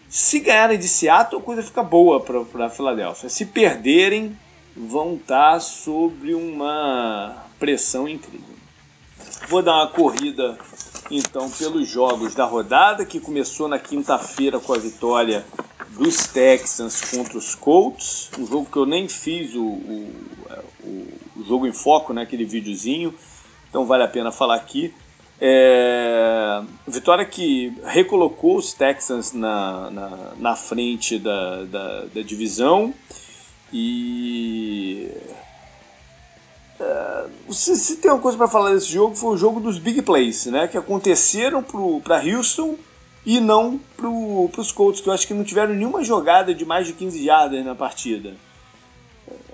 se 0.09 0.39
ganharem 0.39 0.77
de 0.77 0.87
Seattle, 0.87 1.41
a 1.41 1.43
coisa 1.45 1.63
fica 1.63 1.83
boa 1.83 2.19
para 2.19 2.65
a 2.65 2.69
Filadélfia. 2.69 3.29
Se 3.29 3.45
perderem, 3.45 4.37
vão 4.75 5.15
estar 5.15 5.53
tá 5.53 5.59
sobre 5.59 6.33
uma 6.33 7.45
pressão 7.59 8.09
incrível. 8.09 8.55
Vou 9.47 9.61
dar 9.61 9.75
uma 9.75 9.87
corrida 9.87 10.57
então 11.09 11.49
pelos 11.49 11.87
jogos 11.87 12.33
da 12.33 12.45
rodada 12.45 13.05
que 13.05 13.19
começou 13.19 13.67
na 13.67 13.77
quinta-feira 13.77 14.59
com 14.59 14.73
a 14.73 14.77
vitória 14.77 15.45
dos 15.91 16.27
Texans 16.27 17.01
contra 17.01 17.37
os 17.37 17.55
Colts, 17.55 18.29
um 18.39 18.47
jogo 18.47 18.67
que 18.71 18.77
eu 18.77 18.85
nem 18.85 19.07
fiz 19.07 19.53
o, 19.55 19.63
o, 19.63 20.13
o 21.35 21.43
jogo 21.45 21.67
em 21.67 21.73
foco, 21.73 22.13
né, 22.13 22.21
aquele 22.21 22.45
videozinho, 22.45 23.13
então 23.69 23.85
vale 23.85 24.03
a 24.03 24.07
pena 24.07 24.31
falar 24.31 24.55
aqui. 24.55 24.93
É, 25.43 26.61
vitória 26.87 27.25
que 27.25 27.73
recolocou 27.83 28.57
os 28.57 28.73
Texans 28.73 29.33
na, 29.33 29.89
na, 29.89 30.33
na 30.37 30.55
frente 30.55 31.17
da, 31.17 31.63
da, 31.63 32.05
da, 32.05 32.21
divisão. 32.21 32.93
E 33.73 35.09
é, 36.79 37.25
se, 37.49 37.75
se, 37.75 37.95
tem 37.97 38.11
uma 38.11 38.19
coisa 38.19 38.37
para 38.37 38.47
falar 38.47 38.73
desse 38.73 38.91
jogo 38.91 39.15
foi 39.15 39.33
o 39.33 39.37
jogo 39.37 39.59
dos 39.59 39.79
big 39.79 40.03
plays, 40.03 40.45
né, 40.45 40.67
que 40.67 40.77
aconteceram 40.77 41.63
para 42.03 42.23
Houston 42.23 42.77
e 43.25 43.39
não 43.39 43.79
para 43.95 44.07
os 44.61 44.71
Colts, 44.71 45.01
que 45.01 45.07
eu 45.07 45.13
acho 45.13 45.27
que 45.27 45.33
não 45.33 45.43
tiveram 45.43 45.73
nenhuma 45.73 46.03
jogada 46.03 46.53
de 46.53 46.65
mais 46.65 46.87
de 46.87 46.93
15 46.93 47.23
jardas 47.23 47.63
na 47.63 47.75
partida. 47.75 48.35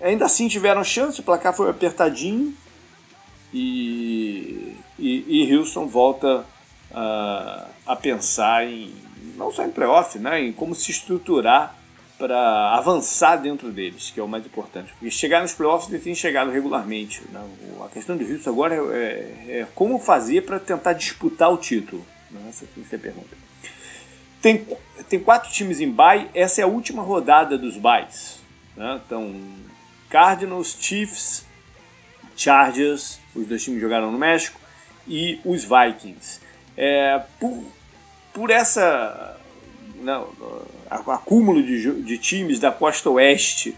Ainda 0.02 0.26
assim 0.26 0.48
tiveram 0.48 0.84
chance, 0.84 1.20
o 1.20 1.24
placar 1.24 1.54
foi 1.54 1.70
apertadinho 1.70 2.54
e, 3.54 4.76
e, 4.98 5.44
e 5.44 5.56
Houston 5.56 5.88
volta 5.88 6.46
a, 6.94 7.68
a 7.86 7.96
pensar 7.96 8.66
em 8.66 8.94
não 9.36 9.52
só 9.52 9.64
em 9.64 9.72
playoff, 9.72 10.18
né, 10.18 10.42
em 10.42 10.54
como 10.54 10.74
se 10.74 10.92
estruturar 10.92 11.76
para 12.18 12.76
avançar 12.76 13.36
dentro 13.36 13.72
deles, 13.72 14.10
que 14.10 14.20
é 14.20 14.24
o 14.24 14.28
mais 14.28 14.44
importante. 14.44 14.92
Porque 14.94 15.12
chegar 15.12 15.42
nos 15.42 15.54
playoffs 15.54 15.90
eles 15.90 16.04
têm 16.04 16.16
chegado 16.16 16.50
regularmente. 16.50 17.22
Né? 17.32 17.40
A 17.86 17.90
questão 17.90 18.18
do 18.18 18.24
Houston 18.24 18.50
agora 18.50 18.76
é, 18.76 18.80
é, 18.80 19.60
é 19.60 19.68
como 19.76 20.00
fazer 20.00 20.44
para 20.44 20.60
tentar 20.60 20.94
disputar 20.94 21.54
o 21.54 21.58
título. 21.58 22.04
Né? 22.32 22.42
Essa 22.50 22.66
que 22.66 22.80
você 22.80 22.98
pergunta. 22.98 23.36
Tem, 24.42 24.66
tem 25.10 25.20
quatro 25.20 25.52
times 25.52 25.80
em 25.80 25.92
bye, 25.92 26.30
essa 26.34 26.62
é 26.62 26.64
a 26.64 26.68
última 26.68 27.02
rodada 27.02 27.58
dos 27.58 27.76
byes. 27.76 28.40
Né? 28.76 29.02
Então, 29.06 29.36
Cardinals, 30.10 30.78
Chiefs, 30.80 31.46
Chargers, 32.36 33.20
os 33.36 33.48
dois 33.48 33.64
times 33.64 33.82
jogaram 33.82 34.12
no 34.12 34.18
México, 34.18 34.60
e 35.08 35.40
os 35.44 35.64
Vikings. 35.64 36.40
É, 36.76 37.22
por, 37.40 37.64
por 38.34 38.50
essa 38.50 39.38
não, 40.02 40.30
acúmulo 40.90 41.64
de, 41.64 42.04
de 42.04 42.18
times 42.18 42.60
da 42.60 42.72
costa 42.72 43.10
oeste 43.10 43.76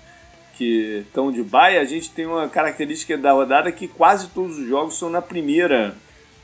que 0.58 1.06
estão 1.08 1.32
de 1.32 1.42
baia, 1.42 1.80
a 1.80 1.86
gente 1.86 2.10
tem 2.10 2.26
uma 2.26 2.50
característica 2.50 3.18
da 3.18 3.32
rodada 3.32 3.72
que 3.72 3.88
quase 3.88 4.28
todos 4.28 4.58
os 4.58 4.68
jogos 4.68 4.98
são 4.98 5.10
na 5.10 5.22
primeira 5.22 5.96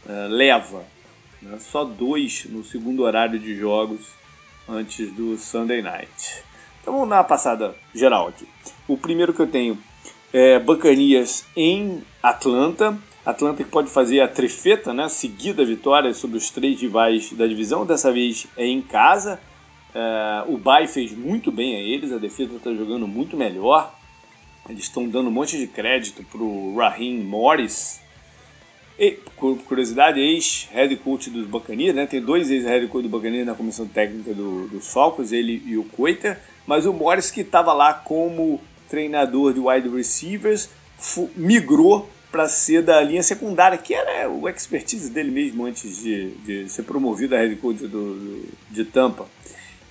uh, 0.05 0.27
leva. 0.29 0.85
Né? 1.45 1.59
Só 1.59 1.83
dois 1.83 2.45
no 2.45 2.63
segundo 2.63 3.03
horário 3.03 3.39
de 3.39 3.55
jogos 3.55 4.01
antes 4.67 5.11
do 5.11 5.37
Sunday 5.37 5.81
Night. 5.81 6.43
Então 6.81 6.93
vamos 6.93 7.09
dar 7.09 7.17
uma 7.17 7.23
passada 7.23 7.75
geral 7.93 8.27
aqui. 8.27 8.47
O 8.87 8.97
primeiro 8.97 9.33
que 9.33 9.41
eu 9.41 9.47
tenho 9.47 9.77
é 10.33 10.59
Bacanias 10.59 11.45
em 11.55 12.03
Atlanta. 12.21 12.97
Atlanta 13.25 13.63
que 13.63 13.69
pode 13.69 13.89
fazer 13.89 14.21
a 14.21 14.27
trifeta, 14.27 14.93
né? 14.93 15.07
Seguida 15.09 15.65
vitória 15.65 16.13
sobre 16.13 16.37
os 16.37 16.49
três 16.49 16.79
rivais 16.81 17.31
da 17.33 17.47
divisão. 17.47 17.85
Dessa 17.85 18.11
vez 18.11 18.45
é 18.57 18.65
em 18.65 18.81
casa. 18.81 19.39
É, 19.93 20.43
o 20.47 20.57
Bay 20.57 20.87
fez 20.87 21.11
muito 21.11 21.51
bem 21.51 21.75
a 21.75 21.79
eles, 21.79 22.11
a 22.11 22.17
defesa 22.17 22.55
está 22.55 22.73
jogando 22.73 23.07
muito 23.07 23.37
melhor. 23.37 23.95
Eles 24.67 24.83
estão 24.83 25.07
dando 25.07 25.29
um 25.29 25.31
monte 25.31 25.57
de 25.57 25.67
crédito 25.67 26.23
para 26.23 26.41
o 26.41 26.75
Raheem 26.75 27.23
Morris. 27.23 28.01
E, 28.97 29.11
por 29.37 29.57
curiosidade, 29.63 30.19
ex-head 30.19 30.95
coach 30.97 31.29
dos 31.29 31.45
Buccaneers, 31.45 31.95
né? 31.95 32.05
Tem 32.05 32.21
dois 32.21 32.49
ex-head 32.49 32.87
coach 32.87 33.03
do 33.03 33.09
Buccaneers 33.09 33.45
na 33.45 33.53
comissão 33.53 33.85
técnica 33.85 34.33
do, 34.33 34.67
dos 34.67 34.91
Falcons, 34.91 35.31
ele 35.31 35.61
e 35.65 35.77
o 35.77 35.83
Coiter. 35.83 36.39
Mas 36.65 36.85
o 36.85 36.93
Morris, 36.93 37.29
que 37.29 37.41
estava 37.41 37.73
lá 37.73 37.93
como 37.93 38.61
treinador 38.89 39.53
de 39.53 39.59
wide 39.59 39.89
receivers, 39.89 40.69
migrou 41.35 42.09
para 42.31 42.47
ser 42.47 42.81
da 42.81 43.01
linha 43.01 43.23
secundária, 43.23 43.77
que 43.77 43.93
era 43.93 44.29
o 44.29 44.47
expertise 44.47 45.09
dele 45.09 45.31
mesmo 45.31 45.65
antes 45.65 46.01
de, 46.01 46.31
de 46.45 46.69
ser 46.69 46.83
promovido 46.83 47.35
a 47.35 47.39
head 47.39 47.55
coach 47.57 47.79
do, 47.79 47.87
do, 47.87 48.49
de 48.71 48.85
Tampa. 48.85 49.25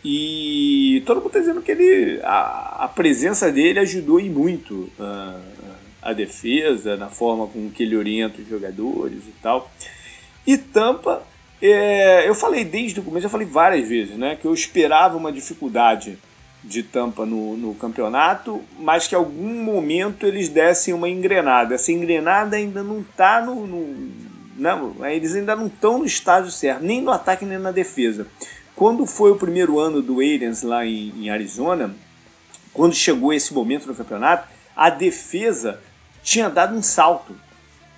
E 0.04 1.02
todo 1.06 1.16
mundo 1.16 1.28
está 1.28 1.38
dizendo 1.38 1.62
que 1.62 1.73
ele, 1.73 2.20
a, 2.23 2.84
a, 2.84 2.88
presença 2.88 3.50
dele 3.50 3.78
ajudou 3.78 4.20
e 4.20 4.28
muito 4.28 4.90
a, 5.00 5.40
a 6.04 6.12
defesa, 6.12 6.96
na 6.96 7.08
forma 7.08 7.46
com 7.46 7.70
que 7.70 7.82
ele 7.82 7.96
orienta 7.96 8.42
os 8.42 8.46
jogadores 8.46 9.20
e 9.26 9.32
tal. 9.42 9.70
E 10.46 10.58
Tampa, 10.58 11.23
é, 11.62 12.28
eu 12.28 12.34
falei 12.34 12.62
desde 12.62 13.00
o 13.00 13.02
começo, 13.02 13.25
eu 13.25 13.30
falei 13.30 13.46
várias 13.46 13.88
vezes, 13.88 14.14
né, 14.16 14.37
que 14.37 14.46
eu 14.46 14.52
esperava 14.52 15.16
uma 15.16 15.32
dificuldade 15.32 16.18
de 16.62 16.82
Tampa 16.82 17.25
no, 17.25 17.56
no 17.56 17.75
campeonato, 17.75 18.62
mas 18.78 19.06
que 19.06 19.14
algum 19.14 19.62
momento 19.62 20.26
eles 20.26 20.50
dessem 20.50 20.92
uma 20.92 21.08
engrenada. 21.08 21.75
Essa 21.75 21.90
engrenada 21.90 22.56
ainda 22.56 22.82
não 22.82 23.00
está 23.00 23.40
no, 23.40 23.66
no 23.66 24.34
não, 24.56 25.04
eles 25.06 25.34
ainda 25.34 25.56
não 25.56 25.66
estão 25.66 25.99
no 25.99 26.04
estágio 26.04 26.50
certo, 26.50 26.82
nem 26.82 27.02
no 27.02 27.11
ataque 27.11 27.44
nem 27.44 27.58
na 27.58 27.73
defesa. 27.73 28.26
Quando 28.76 29.06
foi 29.06 29.30
o 29.30 29.37
primeiro 29.37 29.78
ano 29.78 30.00
do 30.00 30.20
Arians 30.20 30.62
lá 30.62 30.87
em, 30.87 31.12
em 31.16 31.30
Arizona, 31.30 31.94
quando 32.73 32.94
chegou 32.94 33.32
esse 33.32 33.52
momento 33.52 33.87
no 33.87 33.94
campeonato, 33.94 34.49
a 34.76 34.90
defesa 34.90 35.80
tinha 36.25 36.49
dado 36.49 36.75
um 36.75 36.83
salto 36.83 37.37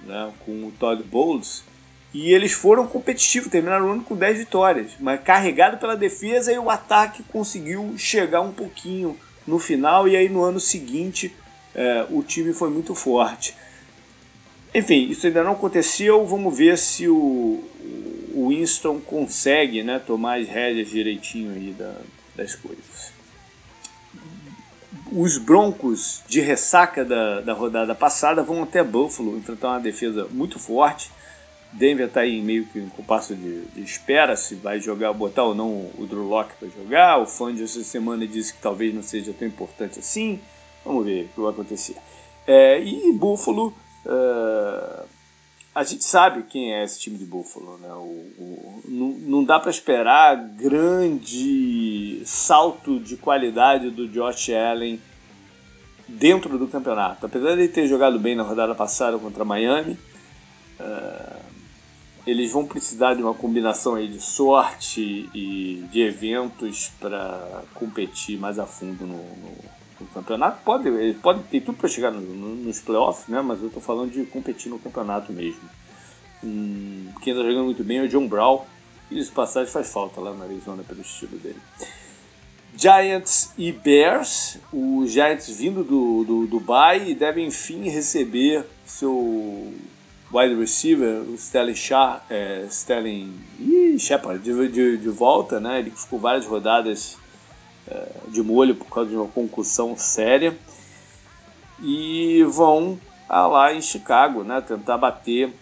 né, 0.02 0.33
com 0.45 0.66
o 0.66 0.73
Todd 0.78 1.02
Bowles 1.04 1.64
e 2.12 2.33
eles 2.33 2.52
foram 2.52 2.87
competitivos, 2.87 3.50
terminaram 3.50 3.87
o 3.87 3.92
ano 3.92 4.02
com 4.02 4.16
10 4.16 4.38
vitórias, 4.38 4.92
mas 4.99 5.23
carregado 5.23 5.78
pela 5.78 5.97
defesa 5.97 6.52
e 6.52 6.59
o 6.59 6.68
ataque 6.68 7.23
conseguiu 7.25 7.95
chegar 7.97 8.40
um 8.40 8.52
pouquinho 8.52 9.16
no 9.47 9.59
final 9.59 10.09
e 10.09 10.16
aí 10.16 10.28
no 10.28 10.42
ano 10.42 10.59
seguinte 10.59 11.35
é, 11.75 12.06
o 12.11 12.23
time 12.23 12.52
foi 12.52 12.68
muito 12.68 12.95
forte. 12.95 13.54
Enfim, 14.75 15.09
isso 15.09 15.26
ainda 15.26 15.45
não 15.45 15.52
aconteceu, 15.52 16.26
vamos 16.26 16.56
ver 16.56 16.76
se 16.76 17.09
o, 17.09 17.62
o 18.35 18.49
Winston 18.49 19.00
consegue 19.00 19.83
né, 19.83 19.99
tomar 19.99 20.40
as 20.40 20.49
rédeas 20.49 20.88
direitinho 20.88 21.52
aí 21.52 21.75
da, 21.78 21.95
das 22.35 22.54
coisas. 22.54 22.85
Os 25.12 25.38
Broncos 25.38 26.22
de 26.26 26.40
ressaca 26.40 27.04
da, 27.04 27.40
da 27.40 27.52
rodada 27.52 27.94
passada 27.94 28.42
vão 28.42 28.62
até 28.62 28.82
Buffalo 28.82 29.36
enfrentar 29.36 29.68
uma 29.68 29.80
defesa 29.80 30.26
muito 30.30 30.58
forte. 30.58 31.10
Denver 31.72 32.06
está 32.06 32.20
aí 32.20 32.40
meio 32.40 32.64
que 32.66 32.78
em 32.78 32.88
compasso 32.88 33.34
de, 33.34 33.66
de, 33.66 33.82
espera 33.82 34.36
se 34.36 34.54
vai 34.54 34.80
jogar, 34.80 35.12
botar 35.12 35.44
ou 35.44 35.54
não 35.54 35.90
o 35.98 36.06
Drew 36.08 36.26
Locke 36.26 36.54
para 36.58 36.68
jogar. 36.68 37.18
O 37.18 37.52
de 37.52 37.62
essa 37.62 37.82
semana 37.84 38.26
disse 38.26 38.54
que 38.54 38.60
talvez 38.60 38.94
não 38.94 39.02
seja 39.02 39.32
tão 39.32 39.46
importante 39.46 39.98
assim. 39.98 40.40
Vamos 40.84 41.04
ver 41.04 41.25
o 41.25 41.28
que 41.28 41.40
vai 41.40 41.50
acontecer. 41.50 41.96
É, 42.46 42.80
e 42.80 43.12
Buffalo 43.12 43.75
uh, 44.06 45.04
a 45.76 45.85
gente 45.85 46.04
sabe 46.04 46.45
quem 46.45 46.73
é 46.73 46.83
esse 46.83 46.99
time 46.99 47.18
de 47.18 47.26
Buffalo, 47.26 47.76
né? 47.76 47.92
O, 47.92 48.33
o 48.38 48.83
não, 48.88 49.09
não 49.09 49.45
dá 49.45 49.61
para 49.61 49.71
esperar 49.71 50.35
grande 50.35 52.23
salto 52.25 52.99
de 52.99 53.14
qualidade 53.14 53.90
do 53.90 54.09
Josh 54.09 54.49
Allen 54.49 54.99
dentro 56.09 56.59
do 56.59 56.66
campeonato. 56.66 57.26
Apesar 57.26 57.54
de 57.54 57.61
ele 57.61 57.68
ter 57.68 57.87
jogado 57.87 58.18
bem 58.18 58.35
na 58.35 58.42
rodada 58.42 58.75
passada 58.75 59.18
contra 59.18 59.45
Miami, 59.45 59.99
uh, 60.80 61.42
eles 62.26 62.50
vão 62.52 62.64
precisar 62.64 63.12
de 63.12 63.23
uma 63.23 63.35
combinação 63.35 63.97
aí 63.97 64.09
de 64.09 64.21
sorte 64.23 65.28
e 65.35 65.87
de 65.92 66.00
eventos 66.00 66.90
para 66.99 67.64
competir 67.75 68.38
mais 68.38 68.59
a 68.59 68.64
fundo 68.64 69.06
no, 69.06 69.18
no 69.18 69.52
o 70.00 70.06
campeonato 70.06 70.62
pode, 70.64 70.88
ele 70.88 71.14
pode 71.14 71.42
ter 71.44 71.60
tudo 71.60 71.78
para 71.78 71.88
chegar 71.88 72.10
no, 72.10 72.20
no, 72.20 72.54
nos 72.56 72.80
playoffs, 72.80 73.28
né? 73.28 73.40
Mas 73.40 73.60
eu 73.60 73.68
estou 73.68 73.82
falando 73.82 74.12
de 74.12 74.24
competir 74.24 74.70
no 74.70 74.78
campeonato 74.78 75.32
mesmo. 75.32 75.68
Hum, 76.44 77.08
quem 77.22 77.32
está 77.32 77.44
jogando 77.44 77.64
muito 77.64 77.82
bem 77.82 77.98
é 77.98 78.02
o 78.02 78.08
John 78.08 78.26
Brown. 78.28 78.64
E 79.10 79.22
de 79.22 79.30
passagem 79.30 79.72
faz 79.72 79.90
falta 79.92 80.20
lá 80.20 80.34
na 80.34 80.44
Arizona 80.44 80.82
pelo 80.82 81.00
estilo 81.00 81.38
dele. 81.38 81.60
Giants 82.76 83.52
e 83.56 83.72
Bears. 83.72 84.58
Os 84.72 85.12
Giants 85.12 85.48
vindo 85.48 85.82
do, 85.82 86.24
do 86.24 86.46
Dubai 86.46 87.14
devem 87.14 87.46
enfim 87.46 87.88
receber 87.88 88.64
seu 88.84 89.72
wide 90.32 90.54
receiver, 90.56 91.22
o 91.22 91.34
Sterling, 91.34 91.74
Shah, 91.74 92.20
é, 92.28 92.66
Sterling 92.68 93.32
Shepard, 93.98 94.42
de, 94.42 94.68
de, 94.68 94.96
de 94.98 95.08
volta, 95.08 95.60
né? 95.60 95.78
Ele 95.78 95.90
ficou 95.90 96.18
várias 96.18 96.44
rodadas 96.44 97.16
de 98.28 98.43
molho 98.43 98.75
por 98.75 98.88
causa 98.88 99.11
de 99.11 99.16
uma 99.16 99.28
concussão 99.28 99.97
séria 99.97 100.57
e 101.81 102.43
vão 102.45 102.99
lá 103.28 103.73
em 103.73 103.81
Chicago, 103.81 104.43
né, 104.45 104.61
tentar 104.61 104.99
bater 104.99 105.52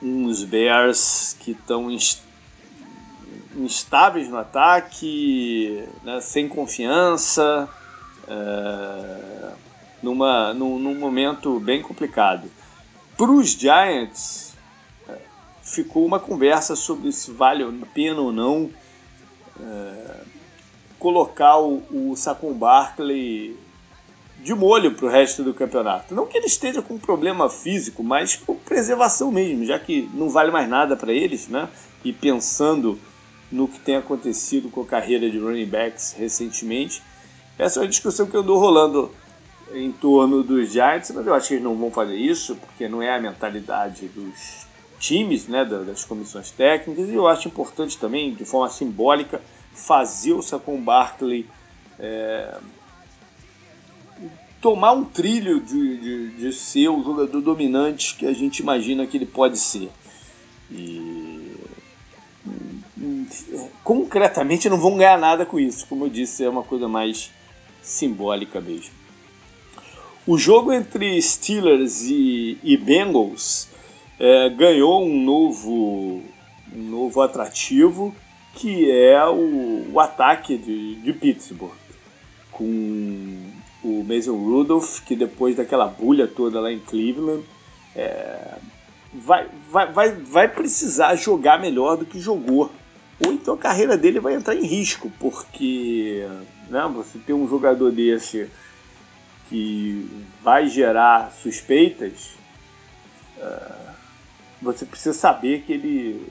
uns 0.00 0.42
Bears 0.42 1.36
que 1.38 1.52
estão 1.52 1.88
instáveis 3.56 4.28
no 4.28 4.38
ataque, 4.38 5.86
né, 6.02 6.20
sem 6.20 6.48
confiança, 6.48 7.68
é, 8.26 9.52
numa, 10.02 10.52
num, 10.54 10.78
num, 10.78 10.98
momento 10.98 11.60
bem 11.60 11.82
complicado. 11.82 12.50
Para 13.16 13.30
os 13.30 13.50
Giants, 13.50 14.54
é, 15.08 15.18
ficou 15.62 16.04
uma 16.04 16.18
conversa 16.18 16.74
sobre 16.74 17.12
se 17.12 17.30
vale 17.30 17.62
a 17.62 17.86
pena 17.86 18.20
ou 18.20 18.32
não 18.32 18.70
é, 19.60 20.20
colocar 21.02 21.58
o, 21.58 21.82
o 21.90 22.14
Saquon 22.14 22.54
Barkley 22.54 23.58
de 24.38 24.54
molho 24.54 24.94
para 24.94 25.06
o 25.06 25.08
resto 25.08 25.42
do 25.42 25.52
campeonato. 25.52 26.14
Não 26.14 26.26
que 26.26 26.38
ele 26.38 26.46
esteja 26.46 26.80
com 26.80 26.96
problema 26.96 27.50
físico, 27.50 28.04
mas 28.04 28.36
por 28.36 28.54
preservação 28.54 29.32
mesmo, 29.32 29.64
já 29.64 29.80
que 29.80 30.08
não 30.14 30.30
vale 30.30 30.52
mais 30.52 30.68
nada 30.68 30.96
para 30.96 31.12
eles, 31.12 31.48
né? 31.48 31.68
E 32.04 32.12
pensando 32.12 32.98
no 33.50 33.66
que 33.66 33.80
tem 33.80 33.96
acontecido 33.96 34.70
com 34.70 34.82
a 34.82 34.86
carreira 34.86 35.28
de 35.28 35.38
running 35.38 35.66
backs 35.66 36.14
recentemente, 36.16 37.02
essa 37.58 37.80
é 37.80 37.82
uma 37.82 37.88
discussão 37.88 38.26
que 38.26 38.36
eu 38.36 38.40
andou 38.40 38.58
rolando 38.58 39.10
em 39.74 39.90
torno 39.90 40.44
dos 40.44 40.70
Giants, 40.70 41.10
mas 41.10 41.26
eu 41.26 41.34
acho 41.34 41.48
que 41.48 41.54
eles 41.54 41.64
não 41.64 41.74
vão 41.74 41.90
fazer 41.90 42.16
isso, 42.16 42.54
porque 42.54 42.88
não 42.88 43.02
é 43.02 43.14
a 43.14 43.20
mentalidade 43.20 44.06
dos 44.06 44.66
times, 45.00 45.48
né, 45.48 45.64
das 45.64 46.04
comissões 46.04 46.52
técnicas, 46.52 47.08
e 47.08 47.14
eu 47.14 47.26
acho 47.26 47.48
importante 47.48 47.98
também, 47.98 48.32
de 48.34 48.44
forma 48.44 48.68
simbólica, 48.70 49.42
fazer 49.86 50.32
o 50.32 50.42
Saquon 50.42 50.80
Barkley 50.80 51.46
é, 51.98 52.58
tomar 54.60 54.92
um 54.92 55.04
trilho 55.04 55.60
de, 55.60 55.98
de, 55.98 56.28
de, 56.36 56.52
ser 56.52 56.88
o 56.88 57.02
jogador 57.02 57.40
dominante 57.40 58.14
que 58.14 58.26
a 58.26 58.32
gente 58.32 58.60
imagina 58.60 59.06
que 59.06 59.16
ele 59.16 59.26
pode 59.26 59.58
ser. 59.58 59.90
E 60.70 61.52
concretamente 63.82 64.68
não 64.68 64.78
vão 64.78 64.96
ganhar 64.96 65.18
nada 65.18 65.44
com 65.44 65.58
isso, 65.58 65.86
como 65.88 66.04
eu 66.04 66.08
disse, 66.08 66.44
é 66.44 66.48
uma 66.48 66.62
coisa 66.62 66.88
mais 66.88 67.30
simbólica 67.82 68.60
mesmo. 68.60 68.94
O 70.24 70.38
jogo 70.38 70.72
entre 70.72 71.20
Steelers 71.20 72.02
e, 72.02 72.56
e 72.62 72.76
Bengals 72.76 73.68
é, 74.20 74.48
ganhou 74.50 75.04
um 75.04 75.20
novo, 75.20 76.22
um 76.72 76.82
novo 76.82 77.20
atrativo 77.20 78.14
que 78.54 78.90
é 78.90 79.24
o, 79.26 79.92
o 79.92 80.00
ataque 80.00 80.56
de, 80.56 80.96
de 80.96 81.12
Pittsburgh 81.12 81.72
com 82.50 83.50
o 83.82 84.04
Mason 84.04 84.36
Rudolph 84.36 85.00
que 85.00 85.16
depois 85.16 85.56
daquela 85.56 85.86
bulha 85.86 86.26
toda 86.26 86.60
lá 86.60 86.70
em 86.70 86.78
Cleveland 86.78 87.44
é, 87.94 88.56
vai, 89.12 89.48
vai, 89.70 89.92
vai, 89.92 90.10
vai 90.12 90.48
precisar 90.48 91.14
jogar 91.16 91.60
melhor 91.60 91.96
do 91.96 92.06
que 92.06 92.20
jogou. 92.20 92.70
Ou 93.24 93.32
então 93.32 93.54
a 93.54 93.58
carreira 93.58 93.96
dele 93.96 94.18
vai 94.18 94.34
entrar 94.34 94.54
em 94.54 94.64
risco 94.64 95.10
porque 95.18 96.26
né, 96.68 96.90
você 96.92 97.18
tem 97.18 97.34
um 97.34 97.48
jogador 97.48 97.90
desse 97.92 98.48
que 99.48 100.08
vai 100.42 100.66
gerar 100.66 101.30
suspeitas, 101.42 102.30
uh, 103.36 103.92
você 104.62 104.86
precisa 104.86 105.12
saber 105.12 105.62
que 105.62 105.74
ele, 105.74 106.26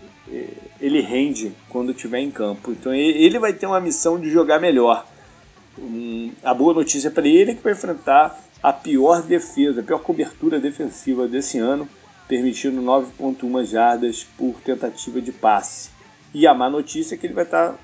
ele 0.80 1.02
rende 1.02 1.52
quando 1.70 1.92
estiver 1.92 2.20
em 2.20 2.32
campo. 2.32 2.72
Então 2.72 2.94
ele 2.94 3.40
vai 3.40 3.54
ter 3.54 3.66
uma 3.66 3.80
missão 3.80 4.20
de 4.20 4.30
jogar 4.30 4.60
melhor. 4.60 5.06
Um, 5.78 6.32
a 6.44 6.54
boa 6.54 6.74
notícia 6.74 7.10
para 7.10 7.28
ele 7.28 7.52
é 7.52 7.56
que 7.56 7.64
vai 7.64 7.74
enfrentar 7.74 8.40
a 8.62 8.72
pior 8.72 9.24
defesa, 9.24 9.82
a 9.82 9.84
pior 9.84 10.00
cobertura 10.00 10.60
defensiva 10.60 11.28
desse 11.28 11.58
ano, 11.58 11.88
permitindo 12.28 12.82
9.1 12.82 13.66
jardas 13.66 14.26
por 14.38 14.56
tentativa 14.64 15.22
de 15.22 15.32
passe. 15.32 15.90
E 16.34 16.46
a 16.48 16.54
má 16.54 16.70
notícia 16.70 17.16
é 17.16 17.18
que 17.18 17.26
ele 17.26 17.34
vai 17.34 17.44
estar 17.44 17.76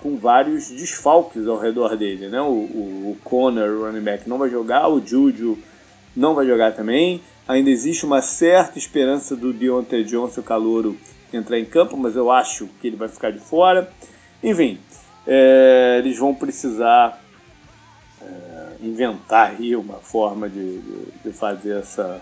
com 0.00 0.16
vários 0.16 0.68
desfalques 0.68 1.46
ao 1.46 1.58
redor 1.58 1.96
dele, 1.96 2.28
né? 2.28 2.40
O, 2.40 2.46
o, 2.46 3.10
o 3.12 3.18
Conner, 3.22 3.70
o 3.70 3.86
running 3.86 4.00
back, 4.00 4.28
não 4.28 4.38
vai 4.38 4.50
jogar, 4.50 4.88
o 4.88 5.04
Juju 5.04 5.56
não 6.16 6.34
vai 6.34 6.46
jogar 6.46 6.72
também. 6.72 7.20
Ainda 7.46 7.70
existe 7.70 8.04
uma 8.04 8.20
certa 8.20 8.78
esperança 8.78 9.36
do 9.36 9.52
Deontay 9.52 10.04
Johnson, 10.04 10.40
o 10.40 10.44
calouro, 10.44 10.96
entrar 11.36 11.58
em 11.58 11.64
campo, 11.64 11.96
mas 11.96 12.16
eu 12.16 12.30
acho 12.30 12.68
que 12.80 12.86
ele 12.86 12.96
vai 12.96 13.08
ficar 13.08 13.30
de 13.30 13.38
fora. 13.38 13.90
Enfim, 14.42 14.78
é, 15.26 15.96
eles 15.98 16.18
vão 16.18 16.34
precisar 16.34 17.20
é, 18.20 18.76
inventar 18.80 19.50
aí 19.50 19.74
uma 19.76 19.98
forma 19.98 20.48
de, 20.48 20.78
de, 20.78 21.06
de 21.24 21.32
fazer 21.32 21.78
essa, 21.78 22.20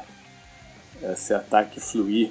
esse 1.02 1.32
ataque 1.32 1.80
fluir. 1.80 2.30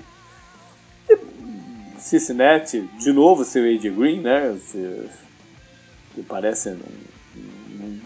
E 1.09 1.99
Cincinnati, 1.99 2.81
de 2.97 3.11
novo, 3.11 3.43
seu 3.43 3.63
AJ 3.63 3.95
Green, 3.95 4.21
né? 4.21 4.57
que 6.13 6.23
parece. 6.23 6.75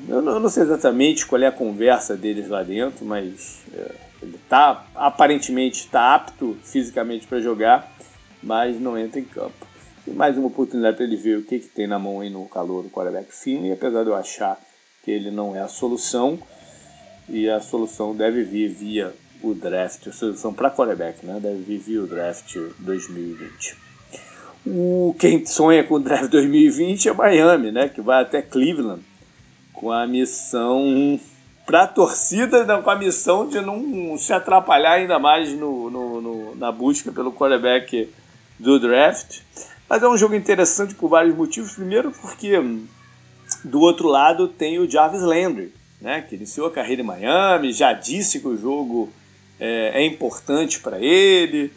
Eu 0.07 0.21
não, 0.21 0.33
eu 0.33 0.39
não 0.39 0.49
sei 0.49 0.63
exatamente 0.63 1.25
qual 1.25 1.41
é 1.41 1.47
a 1.47 1.51
conversa 1.51 2.15
deles 2.15 2.47
lá 2.47 2.63
dentro, 2.63 3.05
mas 3.05 3.61
é, 3.73 3.91
ele 4.21 4.39
tá 4.49 4.85
aparentemente 4.95 5.85
está 5.85 6.15
apto 6.15 6.57
fisicamente 6.63 7.27
para 7.27 7.39
jogar, 7.39 7.92
mas 8.43 8.79
não 8.79 8.97
entra 8.97 9.19
em 9.19 9.25
campo. 9.25 9.65
E 10.05 10.11
mais 10.11 10.37
uma 10.37 10.47
oportunidade 10.47 10.97
para 10.97 11.05
ele 11.05 11.15
ver 11.15 11.37
o 11.37 11.43
que, 11.43 11.59
que 11.59 11.67
tem 11.67 11.87
na 11.87 11.97
mão 11.97 12.19
aí 12.19 12.29
no 12.29 12.45
calor 12.45 12.83
do 12.83 12.89
quarterback 12.89 13.33
fino, 13.33 13.65
e 13.65 13.71
apesar 13.71 14.03
de 14.03 14.09
eu 14.09 14.15
achar 14.15 14.59
que 15.03 15.11
ele 15.11 15.31
não 15.31 15.55
é 15.55 15.61
a 15.61 15.67
solução, 15.67 16.37
e 17.29 17.49
a 17.49 17.61
solução 17.61 18.15
deve 18.15 18.43
vir 18.43 18.67
via 18.69 19.13
o 19.41 19.53
draft, 19.53 20.07
a 20.07 20.11
solução 20.11 20.53
para 20.53 20.69
quarterback, 20.69 21.25
né? 21.25 21.39
Deve 21.41 21.63
vir 21.63 21.77
via 21.77 22.03
o 22.03 22.07
draft 22.07 22.55
2020. 22.79 23.75
O, 24.65 25.15
quem 25.19 25.45
sonha 25.45 25.83
com 25.83 25.95
o 25.95 25.99
draft 25.99 26.29
2020 26.29 27.09
é 27.09 27.13
Miami, 27.13 27.71
né? 27.71 27.89
Que 27.89 28.01
vai 28.01 28.21
até 28.21 28.41
Cleveland 28.41 29.01
com 29.73 29.91
a 29.91 30.05
missão 30.07 31.19
para 31.65 31.83
a 31.83 31.87
torcida, 31.87 32.81
com 32.81 32.89
a 32.89 32.95
missão 32.95 33.47
de 33.47 33.59
não 33.61 34.17
se 34.17 34.33
atrapalhar 34.33 34.93
ainda 34.93 35.17
mais 35.17 35.51
no, 35.53 35.89
no, 35.89 36.21
no, 36.21 36.55
na 36.55 36.71
busca 36.71 37.11
pelo 37.11 37.31
quarterback 37.31 38.09
do 38.59 38.79
draft. 38.79 39.41
Mas 39.89 40.01
é 40.01 40.07
um 40.07 40.17
jogo 40.17 40.35
interessante 40.35 40.95
por 40.95 41.09
vários 41.09 41.35
motivos. 41.35 41.73
Primeiro, 41.73 42.11
porque 42.11 42.53
do 43.63 43.79
outro 43.79 44.07
lado 44.07 44.47
tem 44.47 44.79
o 44.79 44.89
Jarvis 44.89 45.21
Landry, 45.21 45.73
né, 46.01 46.21
que 46.21 46.35
iniciou 46.35 46.67
a 46.67 46.71
carreira 46.71 47.01
em 47.01 47.05
Miami, 47.05 47.71
já 47.71 47.93
disse 47.93 48.39
que 48.39 48.47
o 48.47 48.57
jogo 48.57 49.09
é, 49.59 50.01
é 50.01 50.05
importante 50.05 50.79
para 50.79 50.99
ele. 50.99 51.71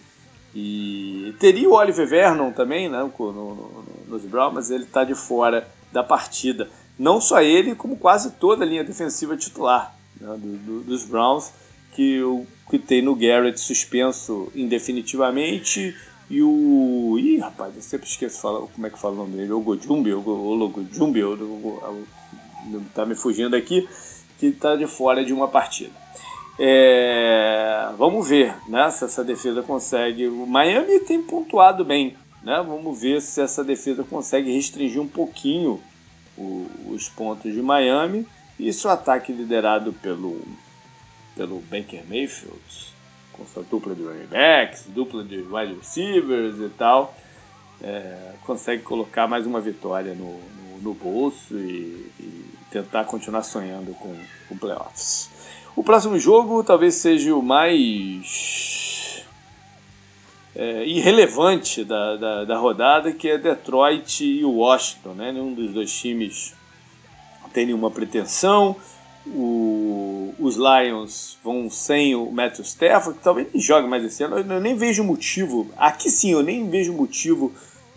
E 0.55 1.35
teria 1.39 1.69
o 1.69 1.75
Oliver 1.75 2.09
Vernon 2.09 2.51
também, 2.51 2.89
né, 2.89 2.99
no, 2.99 3.33
no, 3.33 3.85
nos 4.09 4.23
Browns, 4.23 4.55
mas 4.55 4.71
ele 4.71 4.85
está 4.85 5.05
de 5.05 5.15
fora 5.15 5.69
da 5.93 6.03
partida. 6.03 6.69
Não 6.99 7.21
só 7.21 7.43
ele, 7.43 7.75
como 7.75 7.97
quase 7.97 8.33
toda 8.33 8.65
a 8.65 8.67
linha 8.67 8.83
defensiva 8.83 9.37
titular 9.37 9.95
né, 10.19 10.29
do, 10.39 10.57
do, 10.57 10.81
dos 10.81 11.05
Browns, 11.05 11.53
que, 11.93 12.23
o, 12.23 12.47
que 12.71 12.79
tem 12.79 13.03
no 13.03 13.15
Garrett 13.15 13.61
suspenso 13.61 14.51
indefinitivamente 14.55 15.95
e 16.29 16.43
o. 16.43 17.17
Ih, 17.19 17.39
rapaz, 17.39 17.75
eu 17.77 17.83
sempre 17.83 18.09
esqueço 18.09 18.41
falar, 18.41 18.67
como 18.67 18.87
é 18.87 18.91
que 18.91 18.99
fala 18.99 19.15
o 19.15 19.19
nome 19.19 19.37
dele. 19.37 19.53
O 19.53 19.61
Gojumbi, 19.61 20.12
o 20.12 20.21
Logojumbi, 20.21 21.21
tá 22.95 23.07
me 23.07 23.15
fugindo 23.15 23.55
aqui, 23.55 23.89
que 24.39 24.47
está 24.47 24.75
de 24.75 24.87
fora 24.87 25.25
de 25.25 25.33
uma 25.33 25.49
partida. 25.49 25.93
É, 26.59 27.91
vamos 27.99 28.29
ver 28.29 28.57
né, 28.69 28.91
se 28.91 29.05
essa 29.05 29.23
defesa 29.23 29.62
consegue. 29.62 30.27
O 30.27 30.47
Miami 30.47 31.01
tem 31.01 31.23
pontuado 31.23 31.85
bem. 31.85 32.17
Né? 32.43 32.65
Vamos 32.67 33.01
ver 33.01 33.21
se 33.21 33.41
essa 33.41 33.62
defesa 33.62 34.03
consegue 34.03 34.53
restringir 34.53 35.01
um 35.01 35.09
pouquinho 35.09 35.81
o, 36.37 36.67
os 36.89 37.09
pontos 37.09 37.53
de 37.53 37.62
Miami. 37.62 38.27
E 38.59 38.73
se 38.73 38.87
o 38.87 38.91
ataque 38.91 39.33
liderado 39.33 39.93
pelo, 39.93 40.41
pelo 41.37 41.61
Baker 41.71 42.03
Mayfield, 42.09 42.96
com 43.37 43.46
sua 43.46 43.62
dupla 43.62 43.94
de 43.94 44.03
running 44.03 44.27
backs, 44.27 44.85
dupla 44.88 45.22
de 45.22 45.38
wide 45.38 45.75
receivers 45.75 46.59
e 46.61 46.68
tal, 46.70 47.14
é, 47.83 48.33
consegue 48.44 48.83
colocar 48.83 49.27
mais 49.27 49.46
uma 49.46 49.61
vitória 49.61 50.14
no, 50.14 50.38
no, 50.38 50.79
no 50.83 50.94
bolso 50.94 51.55
e, 51.57 52.11
e, 52.18 52.51
tentar 52.70 53.05
continuar 53.05 53.42
sonhando 53.42 53.94
com, 53.94 54.14
com 54.49 54.57
playoffs. 54.57 55.31
O 55.75 55.83
próximo 55.83 56.18
jogo 56.18 56.64
talvez 56.64 56.94
seja 56.94 57.35
o 57.35 57.42
mais 57.42 59.22
é, 60.55 60.87
irrelevante 60.87 61.85
da, 61.85 62.16
da, 62.16 62.44
da, 62.44 62.57
rodada, 62.57 63.12
que 63.12 63.29
é 63.29 63.37
Detroit 63.37 64.25
e 64.25 64.42
Washington. 64.44 65.12
Né? 65.12 65.33
Nenhum 65.33 65.53
dos 65.53 65.72
dois 65.72 65.92
times 65.92 66.55
tem 67.53 67.66
nenhuma 67.66 67.90
pretensão. 67.90 68.77
O, 69.27 70.06
os 70.38 70.57
Lions 70.57 71.38
vão 71.42 71.68
sem 71.70 72.14
o 72.14 72.31
Matthew 72.31 72.64
Stafford, 72.64 73.18
que 73.18 73.25
talvez 73.25 73.49
nem 73.53 73.62
jogue 73.62 73.88
mais 73.88 74.05
esse 74.05 74.22
ano. 74.22 74.38
Eu 74.38 74.61
nem 74.61 74.77
vejo 74.77 75.05
motivo, 75.05 75.70
aqui 75.77 76.11
sim, 76.11 76.33
eu 76.33 76.42
nem 76.42 76.68
vejo 76.68 76.92
motivo 76.92 77.53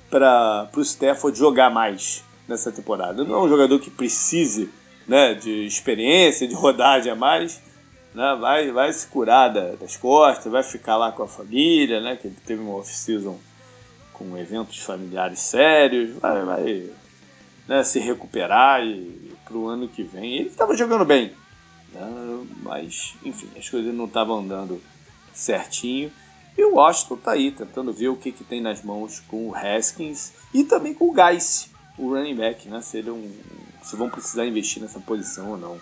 para 0.09 0.69
o 0.75 0.81
Stafford 0.81 1.37
jogar 1.37 1.69
mais 1.69 2.23
nessa 2.47 2.71
temporada. 2.71 3.23
Não 3.23 3.35
é 3.35 3.41
um 3.43 3.49
jogador 3.49 3.79
que 3.79 3.89
precise 3.89 4.69
né, 5.07 5.33
de 5.33 5.65
experiência, 5.65 6.47
de 6.47 6.55
rodagem 6.55 7.11
a 7.11 7.15
mais 7.15 7.61
né? 8.13 8.37
Vai, 8.39 8.71
vai 8.71 8.91
se 8.91 9.07
curar 9.07 9.49
da, 9.49 9.75
das 9.75 9.95
costas, 9.95 10.51
vai 10.51 10.63
ficar 10.63 10.97
lá 10.97 11.11
com 11.11 11.23
a 11.23 11.27
família, 11.27 12.01
né? 12.01 12.15
Que 12.15 12.27
ele 12.27 12.37
teve 12.45 12.61
uma 12.61 12.75
off-season 12.75 13.37
com 14.13 14.37
eventos 14.37 14.79
familiares 14.79 15.39
sérios, 15.39 16.11
vai, 16.17 16.43
vai 16.43 16.89
né, 17.67 17.83
se 17.83 17.99
recuperar 17.99 18.83
e, 18.83 19.33
para 19.45 19.55
o 19.55 19.67
ano 19.67 19.87
que 19.87 20.03
vem. 20.03 20.35
Ele 20.35 20.49
estava 20.49 20.75
jogando 20.75 21.05
bem, 21.05 21.31
né? 21.93 22.45
mas 22.61 23.15
enfim, 23.23 23.49
as 23.57 23.69
coisas 23.69 23.93
não 23.93 24.05
estavam 24.05 24.39
andando 24.39 24.81
certinho. 25.33 26.11
E 26.57 26.63
o 26.63 26.75
Washington 26.75 27.15
tá 27.17 27.31
aí 27.31 27.51
tentando 27.51 27.93
ver 27.93 28.09
o 28.09 28.15
que, 28.15 28.31
que 28.31 28.43
tem 28.43 28.61
nas 28.61 28.83
mãos 28.83 29.21
com 29.27 29.47
o 29.47 29.55
Haskins 29.55 30.33
e 30.53 30.63
também 30.63 30.93
com 30.93 31.09
o 31.09 31.15
Geis, 31.15 31.69
o 31.97 32.09
running 32.09 32.35
back, 32.35 32.67
né? 32.67 32.81
Se, 32.81 32.97
ele 32.97 33.09
é 33.09 33.13
um, 33.13 33.31
se 33.81 33.95
vão 33.95 34.09
precisar 34.09 34.45
investir 34.45 34.81
nessa 34.81 34.99
posição 34.99 35.51
ou 35.51 35.57
não 35.57 35.79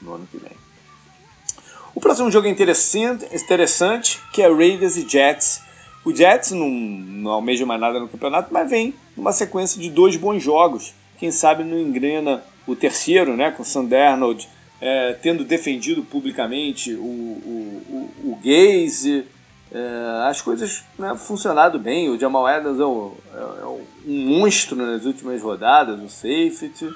no 0.00 0.14
ano 0.14 0.26
que 0.30 0.38
vem. 0.38 0.52
O 1.94 2.00
próximo 2.00 2.30
jogo 2.30 2.46
é 2.48 2.50
interessante, 2.50 3.24
interessante 3.34 4.20
que 4.32 4.42
é 4.42 4.52
Raiders 4.52 4.96
e 4.96 5.08
Jets. 5.08 5.60
O 6.04 6.14
Jets 6.14 6.50
não, 6.50 6.68
não 6.68 7.30
almeja 7.30 7.64
mais 7.64 7.80
nada 7.80 8.00
no 8.00 8.08
campeonato, 8.08 8.52
mas 8.52 8.68
vem 8.68 8.94
numa 9.16 9.32
sequência 9.32 9.80
de 9.80 9.90
dois 9.90 10.16
bons 10.16 10.42
jogos. 10.42 10.92
Quem 11.18 11.30
sabe 11.30 11.62
não 11.62 11.78
engrena 11.78 12.42
o 12.66 12.74
terceiro, 12.74 13.36
né, 13.36 13.50
com 13.50 13.62
o 13.62 13.66
Sandernold 13.66 14.48
é, 14.80 15.12
tendo 15.14 15.44
defendido 15.44 16.02
publicamente 16.02 16.92
o, 16.94 17.02
o, 17.02 18.10
o, 18.22 18.30
o. 18.30 18.40
É, 19.72 20.28
as 20.28 20.40
coisas 20.40 20.84
né, 20.98 21.16
funcionado 21.16 21.78
bem. 21.78 22.08
O 22.08 22.18
Jamal 22.18 22.46
Adams 22.46 22.78
é, 22.78 22.84
um, 22.84 23.12
é 23.34 23.66
um 23.66 23.80
monstro 24.06 24.76
nas 24.76 25.04
últimas 25.04 25.42
rodadas, 25.42 26.00
o 26.00 26.08
safety. 26.08 26.88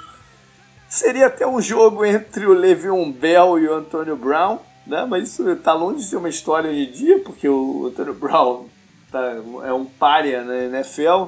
Seria 0.89 1.27
até 1.27 1.47
um 1.47 1.61
jogo 1.61 2.05
entre 2.05 2.47
o 2.47 2.53
Le'Veon 2.53 3.11
Bell 3.11 3.59
e 3.59 3.69
o 3.69 3.75
Antonio 3.75 4.17
Brown 4.17 4.61
né? 4.89 5.07
Mas 5.09 5.29
isso 5.29 5.49
está 5.51 5.75
longe 5.75 5.99
de 5.99 6.05
ser 6.05 6.17
uma 6.17 6.31
história 6.31 6.73
de 6.73 6.87
dia, 6.87 7.21
porque 7.21 7.49
o 7.49 7.87
Antonio 7.87 8.15
Brown 8.15 8.65
tá, 9.13 9.37
é 9.65 9.73
um 9.73 9.85
párea 9.85 10.43
na 10.43 10.57
NFL 10.65 11.27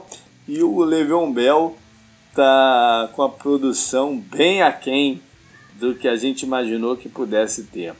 e 0.48 0.62
o 0.62 0.82
Le'Veon 0.82 1.30
Bell 1.30 1.76
tá 2.34 3.10
com 3.12 3.22
a 3.22 3.28
produção 3.28 4.18
bem 4.18 4.62
aquém 4.62 5.20
do 5.80 5.94
que 5.94 6.06
a 6.06 6.14
gente 6.14 6.42
imaginou 6.42 6.96
que 6.96 7.08
pudesse 7.08 7.64
ter. 7.64 7.94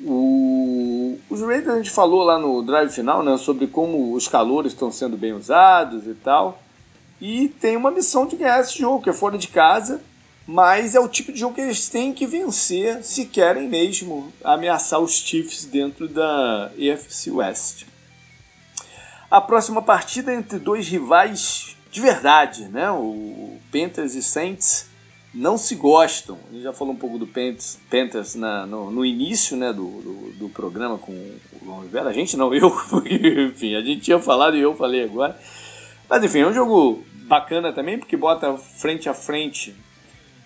O, 0.00 1.18
os 1.28 1.40
Raiders 1.42 1.68
a 1.68 1.76
gente 1.76 1.90
falou 1.90 2.24
lá 2.24 2.38
no 2.38 2.62
drive 2.62 2.90
final 2.90 3.22
né, 3.22 3.36
sobre 3.36 3.66
como 3.66 4.14
os 4.14 4.26
calores 4.26 4.72
estão 4.72 4.90
sendo 4.90 5.16
bem 5.16 5.34
usados 5.34 6.06
e 6.06 6.14
tal. 6.14 6.62
E 7.20 7.48
tem 7.48 7.76
uma 7.76 7.90
missão 7.90 8.26
de 8.26 8.36
ganhar 8.36 8.60
esse 8.60 8.78
jogo, 8.78 9.02
que 9.02 9.10
é 9.10 9.12
fora 9.12 9.36
de 9.36 9.48
casa, 9.48 10.00
mas 10.46 10.94
é 10.94 11.00
o 11.00 11.08
tipo 11.08 11.32
de 11.32 11.40
jogo 11.40 11.56
que 11.56 11.60
eles 11.60 11.88
têm 11.88 12.12
que 12.12 12.26
vencer 12.26 13.02
se 13.02 13.26
querem 13.26 13.68
mesmo 13.68 14.32
ameaçar 14.42 15.00
os 15.00 15.18
Chiefs 15.18 15.64
dentro 15.66 16.08
da 16.08 16.70
EFC 16.78 17.30
West. 17.30 17.84
A 19.30 19.40
próxima 19.40 19.82
partida 19.82 20.32
é 20.32 20.36
entre 20.36 20.58
dois 20.58 20.88
rivais 20.88 21.76
de 21.90 22.00
verdade, 22.00 22.66
né? 22.66 22.90
O 22.90 23.58
Panthers 23.70 24.14
e 24.14 24.22
Saints 24.22 24.86
não 25.34 25.58
se 25.58 25.74
gostam. 25.74 26.38
A 26.48 26.52
gente 26.52 26.62
já 26.62 26.72
falou 26.72 26.94
um 26.94 26.96
pouco 26.96 27.18
do 27.18 27.26
Panthers, 27.26 27.78
Panthers 27.90 28.34
na, 28.34 28.66
no, 28.66 28.90
no, 28.90 29.04
início 29.04 29.56
né, 29.56 29.72
do, 29.72 29.86
do, 29.86 30.32
do, 30.38 30.48
programa 30.48 30.98
com 30.98 31.12
o 31.12 31.64
João 31.64 31.80
Rivera. 31.80 32.08
A 32.08 32.12
gente 32.12 32.36
não, 32.36 32.52
eu, 32.54 32.72
enfim, 33.48 33.74
a 33.74 33.80
gente 33.80 34.02
tinha 34.02 34.18
falado 34.18 34.56
e 34.56 34.60
eu 34.60 34.74
falei 34.74 35.04
agora. 35.04 35.38
Mas 36.08 36.24
enfim, 36.24 36.40
é 36.40 36.46
um 36.46 36.54
jogo 36.54 37.04
bacana 37.26 37.72
também, 37.72 37.98
porque 37.98 38.16
bota 38.16 38.56
frente 38.56 39.08
a 39.08 39.14
frente 39.14 39.74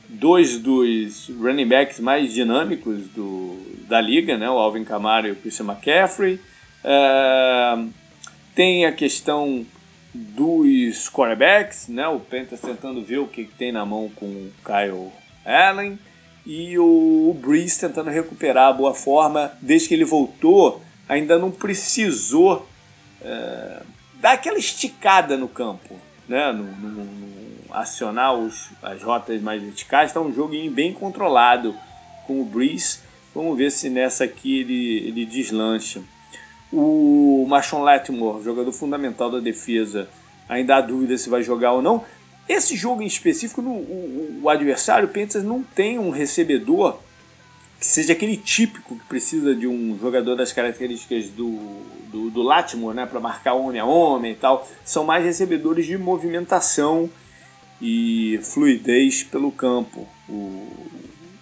dois 0.08 0.58
dos 0.58 1.28
running 1.28 1.66
backs 1.66 2.00
mais 2.00 2.32
dinâmicos 2.34 3.06
do, 3.08 3.56
da 3.88 4.00
liga, 4.00 4.36
né? 4.36 4.50
o 4.50 4.58
Alvin 4.58 4.84
Kamara 4.84 5.28
e 5.28 5.32
o 5.32 5.36
Christian 5.36 5.66
McCaffrey. 5.66 6.40
É, 6.84 7.84
tem 8.54 8.84
a 8.84 8.92
questão 8.92 9.64
dos 10.14 11.08
quarterbacks, 11.08 11.88
né? 11.88 12.06
o 12.08 12.20
Panthers 12.20 12.60
tentando 12.60 13.02
ver 13.02 13.18
o 13.18 13.26
que 13.26 13.44
tem 13.44 13.72
na 13.72 13.84
mão 13.86 14.10
com 14.14 14.26
o 14.26 14.52
Kyle 14.64 15.10
Allen 15.44 15.98
e 16.44 16.78
o 16.78 17.36
Breeze 17.40 17.80
tentando 17.80 18.10
recuperar 18.10 18.68
a 18.68 18.72
boa 18.72 18.94
forma 18.94 19.52
desde 19.60 19.88
que 19.88 19.94
ele 19.94 20.04
voltou, 20.04 20.82
ainda 21.08 21.38
não 21.38 21.50
precisou 21.50 22.68
é, 23.22 23.82
dar 24.20 24.32
aquela 24.32 24.58
esticada 24.58 25.36
no 25.36 25.48
campo 25.48 25.98
né, 26.28 26.52
no, 26.52 26.64
no, 26.64 27.04
no 27.04 27.74
acionar 27.74 28.34
os, 28.34 28.70
as 28.82 29.02
rotas 29.02 29.40
mais 29.40 29.62
verticais. 29.62 30.10
Está 30.10 30.20
um 30.20 30.32
jogo 30.32 30.54
bem 30.70 30.92
controlado 30.92 31.74
com 32.26 32.40
o 32.40 32.44
Breeze. 32.44 33.00
Vamos 33.34 33.56
ver 33.56 33.70
se 33.70 33.88
nessa 33.88 34.24
aqui 34.24 34.60
ele, 34.60 35.08
ele 35.08 35.26
deslancha. 35.26 36.02
O 36.72 37.44
Machon 37.48 37.82
Latimore, 37.82 38.42
jogador 38.42 38.72
fundamental 38.72 39.30
da 39.30 39.40
defesa, 39.40 40.08
ainda 40.48 40.76
há 40.76 40.80
dúvida 40.80 41.16
se 41.18 41.28
vai 41.28 41.42
jogar 41.42 41.72
ou 41.72 41.82
não. 41.82 42.04
Esse 42.48 42.76
jogo 42.76 43.02
em 43.02 43.06
específico, 43.06 43.62
no, 43.62 43.70
o, 43.70 44.40
o 44.42 44.48
adversário, 44.48 45.08
o 45.08 45.12
Panthers, 45.12 45.44
não 45.44 45.62
tem 45.62 45.98
um 45.98 46.10
recebedor 46.10 46.98
que 47.78 47.86
seja 47.86 48.12
aquele 48.12 48.36
típico 48.36 48.94
que 48.96 49.04
precisa 49.06 49.56
de 49.56 49.66
um 49.66 49.98
jogador 49.98 50.36
das 50.36 50.52
características 50.52 51.28
do, 51.30 51.82
do, 52.12 52.30
do 52.30 52.40
Latimore, 52.40 52.94
né, 52.94 53.06
para 53.06 53.18
marcar 53.18 53.54
homem 53.54 53.80
a 53.80 53.84
homem 53.84 54.32
e 54.32 54.36
tal, 54.36 54.68
são 54.84 55.04
mais 55.04 55.24
recebedores 55.24 55.84
de 55.84 55.98
movimentação 55.98 57.10
e 57.80 58.38
fluidez 58.44 59.24
pelo 59.24 59.50
campo, 59.50 60.06
o, 60.28 60.68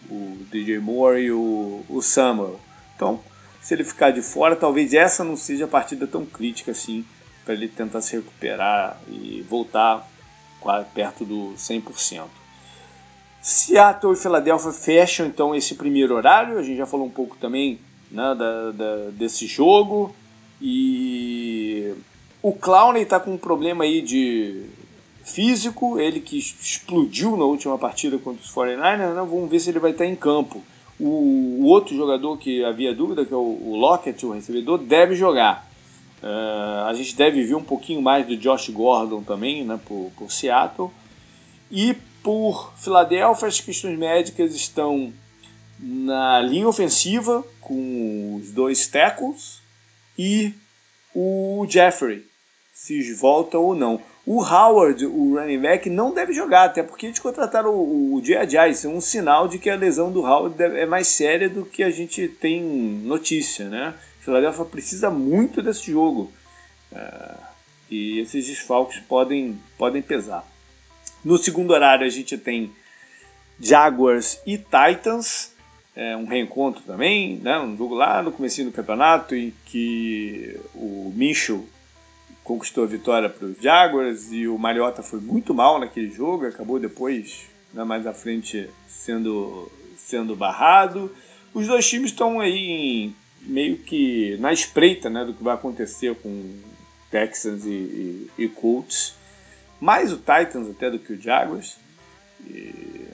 o 0.08 0.38
DJ 0.50 0.78
Moore 0.78 1.20
e 1.20 1.30
o, 1.30 1.84
o 1.90 2.00
Samuel. 2.00 2.58
Então, 2.96 3.20
se 3.70 3.74
ele 3.74 3.84
ficar 3.84 4.10
de 4.10 4.20
fora, 4.20 4.56
talvez 4.56 4.92
essa 4.92 5.22
não 5.22 5.36
seja 5.36 5.64
a 5.64 5.68
partida 5.68 6.04
tão 6.04 6.26
crítica 6.26 6.72
assim 6.72 7.04
para 7.44 7.54
ele 7.54 7.68
tentar 7.68 8.00
se 8.00 8.16
recuperar 8.16 9.00
e 9.08 9.46
voltar 9.48 10.10
perto 10.92 11.24
do 11.24 11.54
100%. 11.56 12.24
Seattle 13.40 14.12
e 14.12 14.16
Filadélfia 14.16 14.72
fecham 14.72 15.24
então 15.24 15.54
esse 15.54 15.76
primeiro 15.76 16.16
horário. 16.16 16.58
A 16.58 16.64
gente 16.64 16.78
já 16.78 16.84
falou 16.84 17.06
um 17.06 17.10
pouco 17.10 17.36
também 17.36 17.78
né, 18.10 18.34
da, 18.36 18.72
da, 18.72 19.10
desse 19.12 19.46
jogo. 19.46 20.16
E 20.60 21.94
o 22.42 22.52
Clowney 22.52 23.04
está 23.04 23.20
com 23.20 23.34
um 23.34 23.38
problema 23.38 23.84
aí 23.84 24.02
de 24.02 24.66
físico, 25.22 25.96
ele 26.00 26.18
que 26.18 26.36
explodiu 26.36 27.36
na 27.36 27.44
última 27.44 27.78
partida 27.78 28.18
contra 28.18 28.42
os 28.42 28.52
49ers, 28.52 29.14
né? 29.14 29.14
vamos 29.14 29.48
ver 29.48 29.60
se 29.60 29.70
ele 29.70 29.78
vai 29.78 29.92
estar 29.92 30.06
em 30.06 30.16
campo. 30.16 30.60
O, 31.00 31.64
outro 31.64 31.96
jogador 31.96 32.36
que 32.36 32.64
havia 32.64 32.94
dúvida, 32.94 33.24
que 33.24 33.32
é 33.32 33.36
o, 33.36 33.40
o 33.40 33.76
Lockett, 33.76 34.24
o 34.26 34.32
recebedor, 34.32 34.78
deve 34.78 35.14
jogar. 35.14 35.68
Uh, 36.22 36.86
a 36.86 36.92
gente 36.94 37.16
deve 37.16 37.42
ver 37.42 37.54
um 37.54 37.64
pouquinho 37.64 38.02
mais 38.02 38.26
do 38.26 38.36
Josh 38.36 38.68
Gordon 38.68 39.22
também, 39.22 39.64
né, 39.64 39.80
por, 39.86 40.10
por 40.16 40.30
Seattle. 40.30 40.90
E 41.70 41.94
por 42.22 42.72
Filadélfia, 42.76 43.48
as 43.48 43.60
questões 43.60 43.98
médicas 43.98 44.54
estão 44.54 45.12
na 45.78 46.40
linha 46.42 46.68
ofensiva, 46.68 47.42
com 47.60 48.36
os 48.36 48.50
dois 48.50 48.86
tackles, 48.86 49.60
e 50.18 50.52
o 51.14 51.66
Jeffrey, 51.68 52.26
se 52.74 53.14
volta 53.14 53.58
ou 53.58 53.74
não. 53.74 54.00
O 54.32 54.44
Howard, 54.44 55.04
o 55.06 55.34
running 55.34 55.58
back, 55.58 55.90
não 55.90 56.14
deve 56.14 56.32
jogar, 56.32 56.66
até 56.66 56.84
porque 56.84 57.06
eles 57.06 57.18
contrataram 57.18 57.74
o, 57.74 58.14
o 58.14 58.22
J.A. 58.22 58.68
Isso 58.68 58.86
é 58.86 58.90
um 58.90 59.00
sinal 59.00 59.48
de 59.48 59.58
que 59.58 59.68
a 59.68 59.74
lesão 59.74 60.12
do 60.12 60.20
Howard 60.20 60.54
é 60.62 60.86
mais 60.86 61.08
séria 61.08 61.48
do 61.48 61.64
que 61.64 61.82
a 61.82 61.90
gente 61.90 62.28
tem 62.28 62.62
notícia, 62.62 63.68
né? 63.68 63.92
Filadélfia 64.20 64.64
precisa 64.66 65.10
muito 65.10 65.60
desse 65.60 65.90
jogo. 65.90 66.30
Uh, 66.92 67.42
e 67.90 68.20
esses 68.20 68.46
desfalques 68.46 69.00
podem, 69.00 69.58
podem 69.76 70.00
pesar. 70.00 70.46
No 71.24 71.36
segundo 71.36 71.72
horário 71.72 72.06
a 72.06 72.08
gente 72.08 72.38
tem 72.38 72.70
Jaguars 73.58 74.40
e 74.46 74.56
Titans, 74.56 75.52
é 75.96 76.16
um 76.16 76.26
reencontro 76.26 76.84
também, 76.84 77.36
né? 77.38 77.58
um 77.58 77.76
jogo 77.76 77.96
lá 77.96 78.22
no 78.22 78.30
começo 78.30 78.62
do 78.62 78.70
campeonato 78.70 79.34
em 79.34 79.52
que 79.66 80.56
o 80.72 81.12
Minshew 81.16 81.68
conquistou 82.44 82.84
a 82.84 82.86
vitória 82.86 83.28
para 83.28 83.46
os 83.46 83.58
Jaguars 83.60 84.32
e 84.32 84.48
o 84.48 84.58
Mariota 84.58 85.02
foi 85.02 85.20
muito 85.20 85.54
mal 85.54 85.78
naquele 85.78 86.10
jogo, 86.10 86.46
acabou 86.46 86.78
depois, 86.78 87.46
né, 87.72 87.84
mais 87.84 88.06
à 88.06 88.12
frente, 88.12 88.68
sendo, 88.88 89.70
sendo 89.96 90.34
barrado. 90.34 91.14
Os 91.54 91.66
dois 91.66 91.88
times 91.88 92.10
estão 92.10 92.40
aí 92.40 93.12
meio 93.42 93.78
que 93.78 94.36
na 94.38 94.52
espreita 94.52 95.08
né, 95.08 95.24
do 95.24 95.34
que 95.34 95.42
vai 95.42 95.54
acontecer 95.54 96.14
com 96.16 96.54
Texans 97.10 97.64
e, 97.64 97.68
e, 97.68 98.30
e 98.38 98.48
Colts 98.48 99.20
mais 99.80 100.12
o 100.12 100.18
Titans 100.18 100.68
até 100.68 100.90
do 100.90 100.98
que 100.98 101.14
o 101.14 101.20
Jaguars. 101.20 101.76
E... 102.46 103.06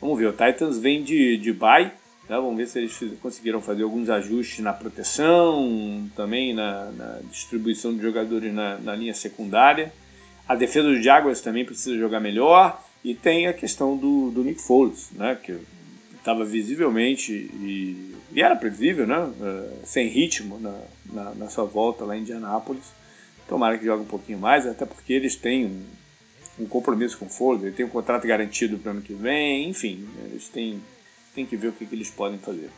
Vamos 0.00 0.18
ver, 0.18 0.28
o 0.28 0.32
Titans 0.32 0.78
vem 0.78 1.04
de, 1.04 1.36
de 1.36 1.52
bye, 1.52 1.92
né? 2.28 2.36
vamos 2.36 2.56
ver 2.56 2.66
se 2.66 2.78
eles 2.78 2.98
conseguiram 3.20 3.60
fazer 3.60 3.82
alguns 3.82 4.08
ajustes 4.08 4.60
na 4.60 4.72
proteção, 4.72 6.08
também 6.14 6.54
na, 6.54 6.90
na 6.92 7.20
distribuição 7.30 7.94
de 7.94 8.02
jogadores 8.02 8.52
na, 8.52 8.78
na, 8.78 8.94
linha 8.94 9.14
secundária. 9.14 9.92
A 10.48 10.54
defesa 10.54 10.88
do 10.88 11.02
Jaguars 11.02 11.40
também 11.40 11.64
precisa 11.64 11.96
jogar 11.96 12.20
melhor. 12.20 12.82
E 13.04 13.14
tem 13.14 13.46
a 13.46 13.52
questão 13.52 13.96
do, 13.96 14.30
do 14.32 14.42
Nick 14.42 14.60
Foles, 14.60 15.10
né? 15.12 15.38
que 15.40 15.56
estava 16.26 16.44
visivelmente 16.44 17.32
e, 17.32 18.16
e, 18.32 18.42
era 18.42 18.56
previsível, 18.56 19.06
né? 19.06 19.16
Uh, 19.18 19.86
sem 19.86 20.08
ritmo 20.08 20.58
na, 20.58 20.76
na, 21.12 21.34
na 21.36 21.48
sua 21.48 21.64
volta 21.64 22.04
lá 22.04 22.16
em 22.16 22.22
Indianápolis. 22.22 22.82
Tomara 23.48 23.78
que 23.78 23.84
jogue 23.84 24.02
um 24.02 24.06
pouquinho 24.06 24.40
mais, 24.40 24.66
até 24.66 24.84
porque 24.84 25.12
eles 25.12 25.36
têm 25.36 25.66
um, 25.66 25.84
um 26.58 26.66
compromisso 26.66 27.16
com 27.16 27.26
o 27.26 27.28
Ford, 27.28 27.62
ele 27.62 27.72
tem 27.72 27.86
um 27.86 27.90
contrato 27.90 28.26
garantido 28.26 28.76
para 28.76 28.88
o 28.88 28.92
ano 28.92 29.02
que 29.02 29.14
vem, 29.14 29.68
enfim, 29.68 30.04
eles 30.24 30.48
têm, 30.48 30.80
têm 31.36 31.46
que 31.46 31.56
ver 31.56 31.68
o 31.68 31.72
que, 31.72 31.86
que 31.86 31.94
eles 31.94 32.10
podem 32.10 32.38
fazer. 32.38 32.70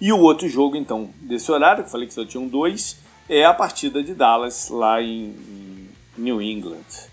E 0.00 0.12
o 0.12 0.18
outro 0.18 0.48
jogo, 0.48 0.76
então, 0.76 1.10
desse 1.20 1.50
horário, 1.50 1.84
que 1.84 1.90
falei 1.90 2.06
que 2.06 2.14
só 2.14 2.24
tinham 2.24 2.46
dois, 2.46 2.98
é 3.28 3.44
a 3.44 3.54
partida 3.54 4.02
de 4.02 4.14
Dallas 4.14 4.68
lá 4.68 5.00
em, 5.00 5.36
em 5.48 5.88
New 6.18 6.42
England. 6.42 7.08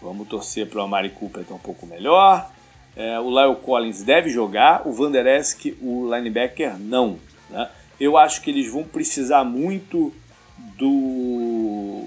Vamos 0.00 0.28
torcer 0.28 0.66
para 0.68 0.80
o 0.80 0.82
Amari 0.82 1.10
Cooper 1.10 1.42
estar 1.42 1.54
um 1.54 1.58
pouco 1.58 1.86
melhor. 1.86 2.50
É, 2.96 3.18
o 3.20 3.28
Lyle 3.28 3.56
Collins 3.56 4.02
deve 4.02 4.30
jogar, 4.30 4.86
o 4.86 4.92
Van 4.92 5.10
Der 5.10 5.26
Esk, 5.26 5.76
o 5.80 6.12
linebacker, 6.12 6.78
não. 6.78 7.18
Né? 7.48 7.68
Eu 7.98 8.16
acho 8.16 8.40
que 8.40 8.50
eles 8.50 8.70
vão 8.72 8.84
precisar 8.84 9.44
muito 9.44 10.12
do, 10.76 12.04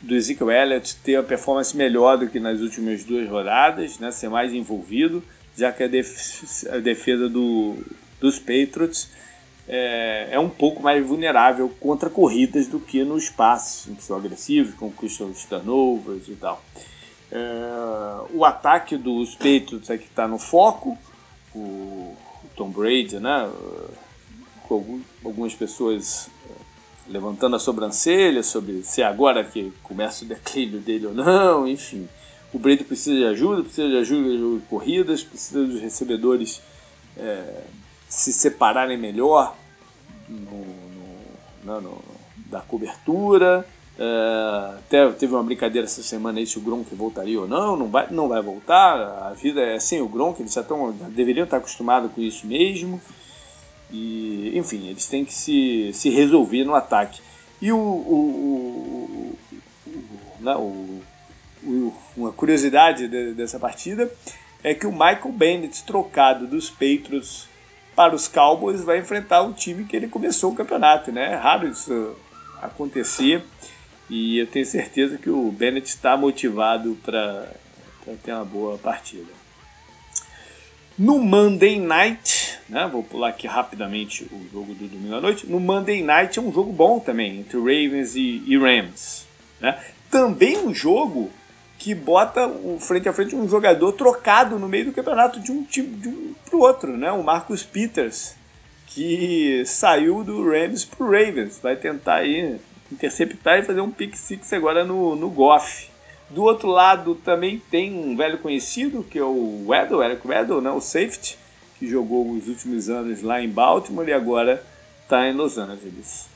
do 0.00 0.14
Ezekiel 0.14 0.50
Elliott 0.50 0.96
ter 0.96 1.16
a 1.16 1.22
performance 1.22 1.76
melhor 1.76 2.16
do 2.16 2.28
que 2.28 2.40
nas 2.40 2.60
últimas 2.60 3.04
duas 3.04 3.28
rodadas, 3.28 3.98
né, 3.98 4.10
ser 4.10 4.28
mais 4.28 4.52
envolvido, 4.52 5.22
já 5.58 5.72
que 5.72 5.82
a, 5.82 5.88
def 5.88 6.64
a 6.70 6.78
defesa 6.78 7.28
do, 7.28 7.76
dos 8.20 8.38
Patriots 8.38 9.10
é, 9.66 10.28
é, 10.30 10.38
um 10.38 10.48
pouco 10.48 10.82
mais 10.82 11.04
vulnerável 11.04 11.68
contra 11.80 12.08
corridas 12.08 12.68
do 12.68 12.78
que 12.78 13.02
no 13.02 13.18
espaço, 13.18 13.90
que 13.94 14.02
são 14.02 14.16
agressivos, 14.16 14.74
conquistam 14.74 15.28
os 15.28 15.44
turnovers 15.44 16.28
e 16.28 16.36
tal. 16.36 16.62
É, 17.30 17.38
o 18.32 18.44
ataque 18.44 18.96
dos 18.96 19.34
Patriots 19.34 19.90
é 19.90 19.98
que 19.98 20.04
está 20.04 20.28
no 20.28 20.38
foco, 20.38 20.96
o, 21.54 22.16
Tom 22.56 22.70
Brady, 22.70 23.18
né, 23.18 23.50
com 24.68 25.00
algumas 25.24 25.54
pessoas 25.54 26.30
levantando 27.08 27.56
a 27.56 27.58
sobrancelha 27.58 28.42
sobre 28.42 28.82
se 28.82 29.02
é 29.02 29.04
agora 29.04 29.44
que 29.44 29.72
começa 29.82 30.24
o 30.24 30.28
declínio 30.28 30.80
dele 30.80 31.06
ou 31.06 31.14
não, 31.14 31.66
enfim. 31.66 32.08
O 32.52 32.58
Brady 32.58 32.84
precisa 32.84 33.16
de 33.16 33.24
ajuda, 33.24 33.62
precisa 33.62 33.88
de 33.88 33.96
ajuda 33.96 34.58
de 34.58 34.66
corridas, 34.66 35.22
precisa 35.22 35.64
dos 35.64 35.80
recebedores 35.80 36.62
é, 37.16 37.62
se 38.08 38.32
separarem 38.32 38.96
melhor 38.96 39.54
no, 40.28 40.64
no, 41.64 41.80
no, 41.80 42.02
da 42.46 42.60
cobertura. 42.60 43.66
É, 43.98 44.78
até 44.78 45.10
teve 45.10 45.34
uma 45.34 45.42
brincadeira 45.42 45.86
essa 45.86 46.02
semana 46.02 46.38
aí 46.38 46.46
se 46.46 46.56
o 46.56 46.62
Gronk 46.62 46.94
voltaria 46.94 47.40
ou 47.40 47.48
não, 47.48 47.76
não 47.76 47.88
vai, 47.88 48.06
não 48.10 48.28
vai 48.28 48.40
voltar. 48.40 49.28
A 49.28 49.34
vida 49.34 49.60
é 49.60 49.74
assim, 49.74 50.00
o 50.00 50.08
Gronk, 50.08 50.40
eles 50.40 50.54
já 50.54 50.62
estão, 50.62 50.92
deveriam 51.10 51.44
estar 51.44 51.58
acostumados 51.58 52.10
com 52.12 52.20
isso 52.20 52.46
mesmo. 52.46 53.00
E, 53.90 54.52
enfim, 54.54 54.88
eles 54.88 55.06
têm 55.06 55.24
que 55.24 55.34
se, 55.34 55.90
se 55.92 56.08
resolver 56.10 56.64
no 56.64 56.74
ataque. 56.74 57.20
E 57.60 57.72
o, 57.72 57.76
o, 57.76 57.78
o, 57.84 59.38
o, 59.86 59.98
né, 60.40 60.54
o 60.54 61.02
uma 62.16 62.32
curiosidade 62.32 63.08
de, 63.08 63.32
dessa 63.34 63.58
partida 63.58 64.10
é 64.62 64.74
que 64.74 64.86
o 64.86 64.92
Michael 64.92 65.32
Bennett, 65.32 65.84
trocado 65.84 66.46
dos 66.46 66.68
Patriots 66.68 67.46
para 67.94 68.14
os 68.14 68.28
Cowboys, 68.28 68.82
vai 68.82 68.98
enfrentar 68.98 69.42
o 69.42 69.52
time 69.52 69.84
que 69.84 69.96
ele 69.96 70.08
começou 70.08 70.52
o 70.52 70.54
campeonato. 70.54 71.12
Né? 71.12 71.32
É 71.32 71.34
raro 71.34 71.68
isso 71.68 72.16
acontecer. 72.60 73.42
E 74.10 74.38
eu 74.38 74.46
tenho 74.46 74.64
certeza 74.64 75.18
que 75.18 75.28
o 75.28 75.50
Bennett 75.52 75.88
está 75.88 76.16
motivado 76.16 76.96
para 77.04 77.48
ter 78.24 78.32
uma 78.32 78.44
boa 78.44 78.78
partida. 78.78 79.38
No 80.98 81.20
Monday 81.20 81.78
Night, 81.78 82.58
né, 82.68 82.88
vou 82.90 83.04
pular 83.04 83.28
aqui 83.28 83.46
rapidamente 83.46 84.24
o 84.24 84.48
jogo 84.52 84.74
do 84.74 84.88
domingo 84.88 85.14
à 85.14 85.20
noite. 85.20 85.46
No 85.46 85.60
Monday 85.60 86.02
Night 86.02 86.38
é 86.38 86.42
um 86.42 86.52
jogo 86.52 86.72
bom 86.72 86.98
também, 86.98 87.38
entre 87.38 87.56
Ravens 87.56 88.16
e, 88.16 88.42
e 88.44 88.58
Rams. 88.58 89.24
Né? 89.60 89.78
Também 90.10 90.58
um 90.58 90.74
jogo 90.74 91.30
que 91.78 91.94
bota 91.94 92.50
frente 92.80 93.08
a 93.08 93.12
frente 93.12 93.36
um 93.36 93.48
jogador 93.48 93.92
trocado 93.92 94.58
no 94.58 94.68
meio 94.68 94.86
do 94.86 94.92
campeonato 94.92 95.38
de 95.38 95.52
um 95.52 95.62
time 95.62 95.88
de 95.88 96.08
um 96.08 96.34
para 96.44 96.56
o 96.56 96.60
outro, 96.60 96.96
né? 96.96 97.12
O 97.12 97.22
Marcus 97.22 97.62
Peters, 97.62 98.34
que 98.86 99.62
saiu 99.64 100.24
do 100.24 100.44
Rams 100.50 100.84
para 100.84 101.06
o 101.06 101.10
Ravens, 101.10 101.60
vai 101.62 101.76
tentar 101.76 102.16
aí 102.16 102.58
interceptar 102.90 103.58
e 103.58 103.62
fazer 103.62 103.80
um 103.80 103.90
pick 103.90 104.16
six 104.16 104.52
agora 104.52 104.84
no, 104.84 105.14
no 105.14 105.30
Goff. 105.30 105.88
Do 106.30 106.42
outro 106.42 106.68
lado 106.68 107.14
também 107.14 107.62
tem 107.70 107.94
um 107.94 108.16
velho 108.16 108.38
conhecido, 108.38 109.04
que 109.04 109.18
é 109.18 109.22
o 109.22 109.64
Weddle, 109.66 110.02
Eric 110.02 110.26
Weddle, 110.26 110.60
né, 110.60 110.70
o 110.70 110.80
safety, 110.80 111.38
que 111.78 111.88
jogou 111.88 112.30
os 112.32 112.48
últimos 112.48 112.88
anos 112.88 113.22
lá 113.22 113.40
em 113.40 113.48
Baltimore 113.48 114.08
e 114.08 114.12
agora 114.12 114.62
está 115.02 115.28
em 115.28 115.32
Los 115.32 115.56
Angeles. 115.56 116.28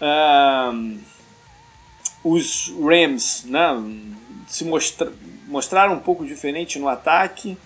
Um, 0.00 0.98
os 2.22 2.72
Rams 2.80 3.44
né, 3.46 3.68
se 4.52 4.66
mostra, 4.66 5.10
mostraram 5.48 5.94
um 5.94 5.98
pouco 5.98 6.26
diferente 6.26 6.78
no 6.78 6.86
ataque 6.86 7.56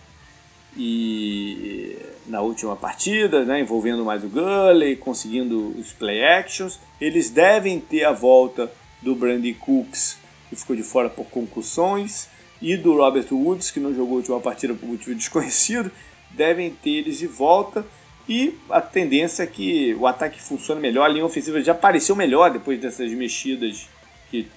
e 0.76 1.98
na 2.28 2.40
última 2.40 2.76
partida, 2.76 3.44
né, 3.44 3.60
envolvendo 3.60 4.04
mais 4.04 4.22
o 4.22 4.28
Gurley, 4.28 4.94
conseguindo 4.94 5.74
os 5.76 5.92
play 5.92 6.24
actions. 6.24 6.78
Eles 7.00 7.28
devem 7.28 7.80
ter 7.80 8.04
a 8.04 8.12
volta 8.12 8.70
do 9.02 9.16
Brandy 9.16 9.52
Cooks, 9.54 10.16
que 10.48 10.54
ficou 10.54 10.76
de 10.76 10.84
fora 10.84 11.10
por 11.10 11.26
concussões, 11.26 12.28
e 12.62 12.76
do 12.76 12.96
Robert 12.96 13.26
Woods, 13.32 13.72
que 13.72 13.80
não 13.80 13.92
jogou 13.92 14.14
a 14.14 14.18
última 14.18 14.40
partida 14.40 14.72
por 14.72 14.88
motivo 14.88 15.14
desconhecido. 15.16 15.90
Devem 16.30 16.70
ter 16.70 16.90
eles 16.90 17.18
de 17.18 17.26
volta. 17.26 17.84
E 18.28 18.54
a 18.70 18.80
tendência 18.80 19.42
é 19.42 19.46
que 19.46 19.94
o 19.94 20.06
ataque 20.06 20.40
funcione 20.40 20.80
melhor. 20.80 21.04
A 21.04 21.08
linha 21.08 21.26
ofensiva 21.26 21.60
já 21.60 21.72
apareceu 21.72 22.16
melhor 22.16 22.50
depois 22.50 22.80
dessas 22.80 23.10
mexidas 23.12 23.88
que 24.30 24.48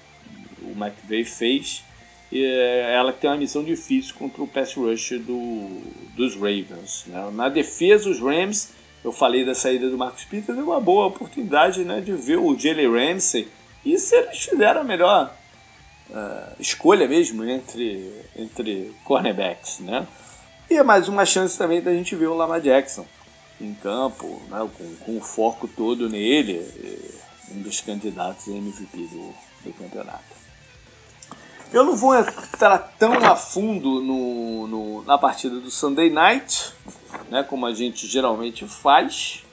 o 0.61 0.71
McVay 0.71 1.25
fez 1.25 1.83
ela 2.31 3.11
tem 3.11 3.29
uma 3.29 3.37
missão 3.37 3.63
difícil 3.63 4.13
contra 4.15 4.43
o 4.43 4.47
pass 4.47 4.73
rush 4.75 5.11
do, 5.19 5.81
dos 6.15 6.35
Ravens. 6.35 7.05
Né? 7.07 7.29
Na 7.33 7.49
defesa, 7.49 8.09
os 8.09 8.19
Rams, 8.19 8.69
eu 9.03 9.11
falei 9.11 9.43
da 9.43 9.55
saída 9.55 9.89
do 9.89 9.97
Marcus 9.97 10.25
Peters, 10.25 10.57
é 10.57 10.61
uma 10.61 10.79
boa 10.79 11.07
oportunidade 11.07 11.83
né, 11.83 12.01
de 12.01 12.11
ver 12.13 12.37
o 12.37 12.57
Jalen 12.57 12.91
Ramsey 12.91 13.47
e 13.83 13.97
se 13.97 14.15
eles 14.15 14.45
fizeram 14.45 14.81
a 14.81 14.83
melhor 14.83 15.35
uh, 16.09 16.55
escolha 16.59 17.07
mesmo 17.07 17.43
entre, 17.43 18.13
entre 18.35 18.93
cornerbacks. 19.03 19.79
Né? 19.79 20.05
E 20.69 20.75
é 20.75 20.83
mais 20.83 21.07
uma 21.07 21.25
chance 21.25 21.57
também 21.57 21.81
da 21.81 21.93
gente 21.93 22.15
ver 22.15 22.27
o 22.27 22.35
Lamar 22.35 22.61
Jackson 22.61 23.07
em 23.59 23.73
campo, 23.73 24.41
né, 24.49 24.69
com, 24.77 24.95
com 24.97 25.17
o 25.17 25.21
foco 25.21 25.67
todo 25.67 26.07
nele, 26.07 26.65
um 27.51 27.61
dos 27.61 27.81
candidatos 27.81 28.47
MVP 28.47 28.97
do, 28.97 29.33
do 29.63 29.73
campeonato. 29.73 30.39
Eu 31.71 31.83
não 31.83 31.95
vou 31.95 32.15
entrar 32.15 32.79
tão 32.97 33.13
a 33.13 33.35
fundo 33.35 34.01
no, 34.01 34.67
no, 34.67 35.03
na 35.03 35.17
partida 35.19 35.59
do 35.59 35.69
Sunday 35.69 36.09
Night, 36.09 36.73
né, 37.29 37.43
como 37.43 37.65
a 37.67 37.73
gente 37.73 38.07
geralmente 38.07 38.67
faz, 38.67 39.43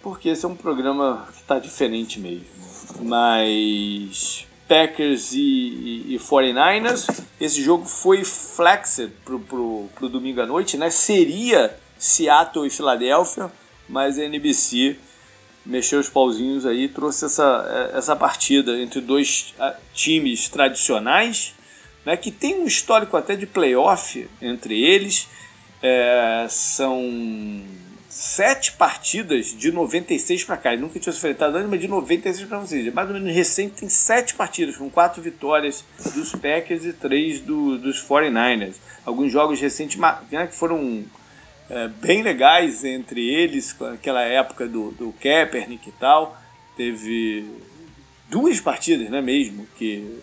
porque 0.00 0.28
esse 0.28 0.44
é 0.44 0.48
um 0.48 0.54
programa 0.54 1.26
que 1.32 1.40
está 1.40 1.58
diferente 1.58 2.20
mesmo. 2.20 2.46
Mas 3.00 4.46
Packers 4.68 5.32
e, 5.32 5.40
e, 5.40 6.14
e 6.14 6.18
49ers, 6.18 7.24
esse 7.40 7.60
jogo 7.60 7.86
foi 7.86 8.24
flexed 8.24 9.10
pro, 9.24 9.40
pro, 9.40 9.88
pro 9.96 10.08
domingo 10.08 10.40
à 10.40 10.46
noite, 10.46 10.76
né? 10.76 10.90
Seria 10.90 11.76
Seattle 11.98 12.66
e 12.66 12.70
Filadélfia, 12.70 13.50
mas 13.88 14.16
a 14.16 14.24
NBC 14.24 14.96
mexeu 15.66 16.00
os 16.00 16.08
pauzinhos 16.08 16.64
aí, 16.64 16.88
trouxe 16.88 17.26
essa, 17.26 17.90
essa 17.92 18.16
partida 18.16 18.80
entre 18.80 19.00
dois 19.00 19.54
ah, 19.58 19.74
times 19.92 20.48
tradicionais, 20.48 21.54
né, 22.04 22.16
que 22.16 22.30
tem 22.30 22.60
um 22.60 22.66
histórico 22.66 23.16
até 23.16 23.34
de 23.34 23.46
playoff 23.46 24.28
entre 24.40 24.80
eles. 24.82 25.28
É, 25.82 26.46
são 26.48 27.02
sete 28.08 28.72
partidas 28.72 29.46
de 29.48 29.70
96 29.70 30.44
para 30.44 30.56
cá. 30.56 30.72
Ele 30.72 30.82
nunca 30.82 30.98
tinha 30.98 31.14
enfrentado 31.14 31.56
antes, 31.56 31.68
mas 31.68 31.80
de 31.80 31.88
96 31.88 32.48
para 32.48 32.58
vocês. 32.58 32.94
Mais 32.94 33.08
ou 33.08 33.14
menos 33.14 33.34
recente, 33.34 33.80
tem 33.80 33.88
sete 33.88 34.34
partidas, 34.34 34.76
com 34.76 34.88
quatro 34.88 35.20
vitórias 35.20 35.84
dos 36.14 36.32
Packers 36.32 36.84
e 36.84 36.92
três 36.94 37.40
do, 37.40 37.76
dos 37.76 38.02
49ers. 38.02 38.76
Alguns 39.04 39.30
jogos 39.30 39.60
recentes 39.60 39.98
né, 39.98 40.46
que 40.46 40.54
foram 40.54 41.04
é, 41.68 41.88
bem 41.88 42.22
legais 42.22 42.84
entre 42.84 43.28
eles, 43.28 43.72
com 43.72 43.84
aquela 43.86 44.22
época 44.22 44.66
do, 44.66 44.92
do 44.92 45.12
Kaepernick 45.12 45.88
e 45.88 45.92
tal. 45.92 46.36
Teve 46.76 47.44
duas 48.28 48.60
partidas, 48.60 49.08
né, 49.08 49.20
mesmo, 49.20 49.66
que 49.76 50.20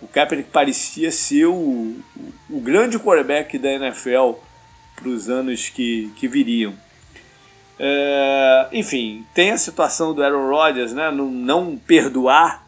o 0.00 0.06
Kaepernick 0.06 0.50
parecia 0.50 1.10
ser 1.10 1.46
o, 1.46 1.54
o, 1.54 2.32
o 2.50 2.60
grande 2.60 2.98
quarterback 2.98 3.58
da 3.58 3.72
NFL 3.72 4.32
para 4.96 5.08
os 5.08 5.28
anos 5.28 5.68
que, 5.68 6.10
que 6.16 6.28
viriam. 6.28 6.74
É, 7.78 8.68
enfim, 8.72 9.26
tem 9.34 9.50
a 9.50 9.58
situação 9.58 10.14
do 10.14 10.22
Aaron 10.22 10.48
Rodgers, 10.48 10.92
né, 10.92 11.10
não, 11.10 11.30
não 11.30 11.76
perdoar 11.76 12.66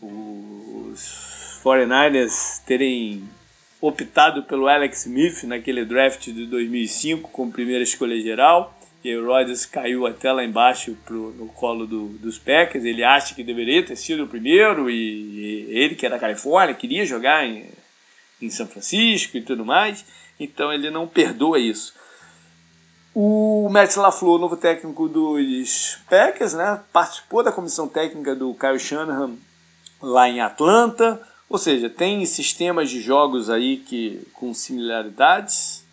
os 0.00 1.60
49ers 1.62 2.62
terem 2.64 3.28
optado 3.80 4.42
pelo 4.42 4.68
Alex 4.68 5.06
Smith 5.06 5.44
naquele 5.44 5.84
draft 5.84 6.26
de 6.26 6.46
2005 6.46 7.30
como 7.30 7.50
primeira 7.50 7.82
escolha 7.82 8.20
geral. 8.20 8.76
E 9.02 9.16
o 9.16 9.26
Rodgers 9.26 9.64
caiu 9.64 10.06
até 10.06 10.30
lá 10.30 10.44
embaixo 10.44 10.94
pro, 11.06 11.30
no 11.30 11.46
colo 11.46 11.86
do, 11.86 12.08
dos 12.18 12.38
Packers. 12.38 12.84
Ele 12.84 13.02
acha 13.02 13.34
que 13.34 13.42
deveria 13.42 13.84
ter 13.84 13.96
sido 13.96 14.24
o 14.24 14.28
primeiro 14.28 14.90
e, 14.90 14.94
e 14.94 15.66
ele 15.70 15.94
que 15.94 16.04
é 16.04 16.10
da 16.10 16.18
Califórnia 16.18 16.74
queria 16.74 17.06
jogar 17.06 17.46
em, 17.46 17.66
em 18.42 18.50
São 18.50 18.66
Francisco 18.66 19.38
e 19.38 19.42
tudo 19.42 19.64
mais. 19.64 20.04
Então 20.38 20.70
ele 20.70 20.90
não 20.90 21.08
perdoa 21.08 21.58
isso. 21.58 21.94
O 23.14 23.68
Matt 23.70 23.96
LaFleur, 23.96 24.38
novo 24.38 24.56
técnico 24.56 25.08
dos 25.08 25.98
Packers, 26.08 26.54
né, 26.54 26.80
participou 26.92 27.42
da 27.42 27.50
comissão 27.50 27.88
técnica 27.88 28.36
do 28.36 28.54
Kyle 28.54 28.78
Shanahan 28.78 29.32
lá 30.00 30.28
em 30.28 30.40
Atlanta. 30.40 31.20
Ou 31.50 31.58
seja, 31.58 31.90
tem 31.90 32.24
sistemas 32.24 32.88
de 32.88 33.00
jogos 33.00 33.50
aí 33.50 33.78
que 33.78 34.24
com 34.32 34.54
similaridades. 34.54 35.84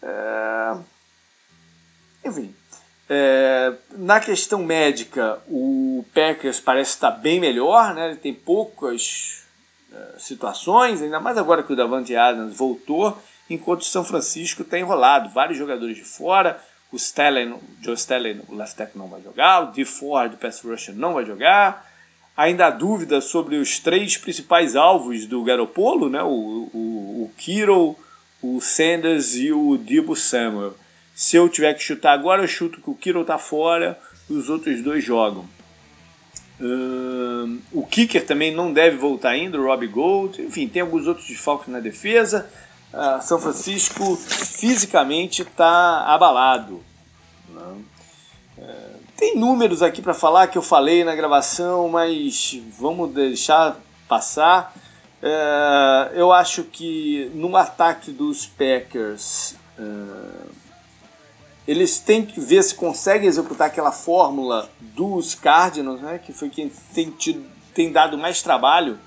É... 0.00 0.76
Enfim, 2.24 2.54
é... 3.10 3.72
na 3.90 4.20
questão 4.20 4.62
médica, 4.62 5.42
o 5.48 6.04
Packers 6.14 6.60
parece 6.60 6.92
estar 6.92 7.10
bem 7.10 7.40
melhor, 7.40 7.92
né? 7.92 8.10
Ele 8.10 8.16
tem 8.16 8.32
poucas 8.32 9.42
é, 9.92 10.18
situações, 10.18 11.02
ainda 11.02 11.18
mais 11.18 11.36
agora 11.36 11.64
que 11.64 11.72
o 11.72 11.76
Davante 11.76 12.14
Adams 12.14 12.56
voltou, 12.56 13.20
enquanto 13.50 13.80
o 13.80 13.84
São 13.84 14.04
Francisco 14.04 14.62
está 14.62 14.78
enrolado, 14.78 15.28
vários 15.30 15.58
jogadores 15.58 15.96
de 15.96 16.04
fora. 16.04 16.62
O 16.92 16.98
Stellan, 16.98 17.54
o 17.54 17.60
Joe 17.80 17.96
Stellan, 17.96 18.42
o 18.48 18.54
left 18.54 18.76
tackle 18.76 19.00
não 19.00 19.08
vai 19.08 19.22
jogar, 19.22 19.62
o 19.62 19.72
D 19.72 19.84
Ford, 19.84 20.34
o 20.34 20.36
pass 20.36 20.60
rusher 20.60 20.94
não 20.94 21.14
vai 21.14 21.24
jogar. 21.24 21.90
Ainda 22.36 22.66
há 22.66 22.70
dúvida 22.70 23.20
sobre 23.20 23.56
os 23.56 23.78
três 23.78 24.16
principais 24.16 24.74
alvos 24.74 25.26
do 25.26 25.42
Garopolo, 25.44 26.08
né? 26.08 26.22
o, 26.22 26.70
o, 26.72 27.24
o 27.24 27.30
Kiro, 27.36 27.96
o 28.42 28.60
Sanders 28.60 29.34
e 29.34 29.52
o 29.52 29.76
Debo 29.76 30.16
Samuel. 30.16 30.74
Se 31.14 31.36
eu 31.36 31.48
tiver 31.48 31.74
que 31.74 31.82
chutar 31.82 32.12
agora, 32.12 32.42
eu 32.42 32.48
chuto 32.48 32.80
que 32.80 32.90
o 32.90 32.94
Kiro 32.94 33.20
está 33.20 33.36
fora 33.38 33.98
e 34.30 34.32
os 34.32 34.48
outros 34.48 34.82
dois 34.82 35.04
jogam. 35.04 35.46
O 37.72 37.84
kicker 37.86 38.24
também 38.24 38.54
não 38.54 38.72
deve 38.72 38.96
voltar 38.96 39.30
ainda, 39.30 39.58
o 39.58 39.64
Robbie 39.64 39.88
Gold. 39.88 40.40
Enfim, 40.40 40.68
tem 40.68 40.82
alguns 40.82 41.06
outros 41.06 41.26
desfalques 41.26 41.68
na 41.68 41.80
defesa. 41.80 42.48
Uh, 42.92 43.22
São 43.22 43.40
Francisco 43.40 44.16
fisicamente 44.16 45.42
está 45.42 46.04
abalado. 46.06 46.82
Né? 47.48 47.82
Uh, 48.58 49.01
tem 49.16 49.36
números 49.36 49.82
aqui 49.82 50.02
para 50.02 50.14
falar 50.14 50.48
que 50.48 50.58
eu 50.58 50.62
falei 50.62 51.04
na 51.04 51.14
gravação, 51.14 51.88
mas 51.88 52.60
vamos 52.78 53.12
deixar 53.12 53.76
passar. 54.08 54.74
Uh, 55.22 56.14
eu 56.14 56.32
acho 56.32 56.64
que 56.64 57.30
no 57.34 57.56
ataque 57.56 58.10
dos 58.10 58.44
Packers 58.46 59.54
eles 61.66 61.98
têm 61.98 62.24
que 62.24 62.40
ver 62.40 62.62
se 62.62 62.74
conseguem 62.74 63.28
executar 63.28 63.68
aquela 63.68 63.92
fórmula 63.92 64.68
dos 64.80 65.34
Cardinals, 65.34 66.00
né, 66.00 66.18
que 66.18 66.32
foi 66.32 66.48
quem 66.48 66.70
tem, 66.92 67.10
tido, 67.10 67.44
tem 67.72 67.92
dado 67.92 68.18
mais 68.18 68.42
trabalho 68.42 68.98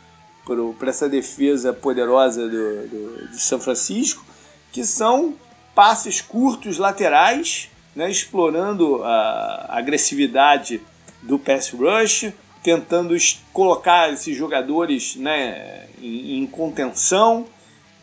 para 0.80 0.89
essa 0.89 1.10
defesa 1.10 1.74
poderosa 1.74 2.48
do, 2.48 2.88
do, 2.88 3.28
de 3.30 3.41
São 3.41 3.60
Francisco, 3.60 4.24
que 4.72 4.86
são 4.86 5.36
passes 5.74 6.22
curtos 6.22 6.78
laterais, 6.78 7.70
né, 7.96 8.10
explorando 8.10 9.04
a 9.04 9.68
agressividade 9.70 10.82
do 11.22 11.40
pass 11.40 11.70
rush, 11.70 12.32
tentando 12.62 13.16
colocar 13.54 14.12
esses 14.12 14.36
jogadores 14.36 15.16
né, 15.16 15.88
em, 16.02 16.40
em 16.40 16.48
contenção 16.48 17.46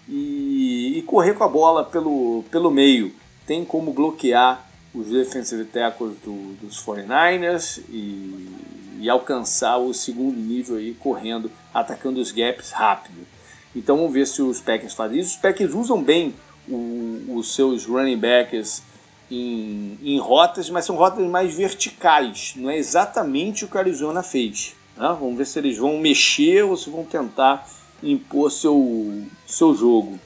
e, 0.09 0.99
e, 0.99 1.03
correr 1.03 1.35
com 1.35 1.45
a 1.45 1.49
bola 1.49 1.85
pelo, 1.85 2.45
pelo 2.51 2.71
meio 2.71 3.13
tem 3.47 3.65
como 3.65 3.93
bloquear 3.93 4.69
os 4.95 5.09
defensive 5.09 5.65
tackles 5.65 6.17
do, 6.25 6.55
dos 6.61 6.85
49ers 6.85 7.83
e, 7.89 8.49
e, 9.01 9.11
alcançar 9.11 9.79
o 9.79 9.93
segundo 9.93 10.37
nível 10.37 10.77
aí 10.77 10.95
correndo, 10.95 11.51
atacando 11.73 12.21
os 12.21 12.31
gaps 12.31 12.71
rápido. 12.71 13.27
Então 13.75 13.97
vamos 13.97 14.13
ver 14.13 14.27
se 14.27 14.43
os 14.43 14.61
Packers 14.61 14.93
fazem 14.93 15.19
isso. 15.19 15.31
Os 15.31 15.37
Packers 15.37 15.73
usam 15.75 16.03
bem 16.03 16.35
o, 16.69 17.25
os 17.37 17.55
seus 17.55 17.87
running 17.87 18.19
backs 18.19 18.83
em, 19.33 19.99
em, 20.03 20.19
rotas, 20.19 20.69
mas 20.69 20.85
são 20.85 20.97
rotas 20.97 21.27
mais 21.27 21.55
verticais. 21.55 22.53
Não 22.57 22.69
é 22.69 22.77
exatamente 22.77 23.65
o 23.65 23.69
que 23.69 23.77
a 23.77 23.81
Arizona 23.81 24.23
fez. 24.23 24.75
Né? 24.97 25.17
Vamos 25.19 25.37
ver 25.37 25.47
se 25.47 25.59
eles 25.59 25.79
vão 25.79 25.99
mexer 25.99 26.63
ou 26.65 26.77
se 26.77 26.91
vão 26.91 27.05
tentar 27.05 27.67
impor 28.03 28.51
seu, 28.51 29.25
seu 29.47 29.75
jogo. 29.75 30.19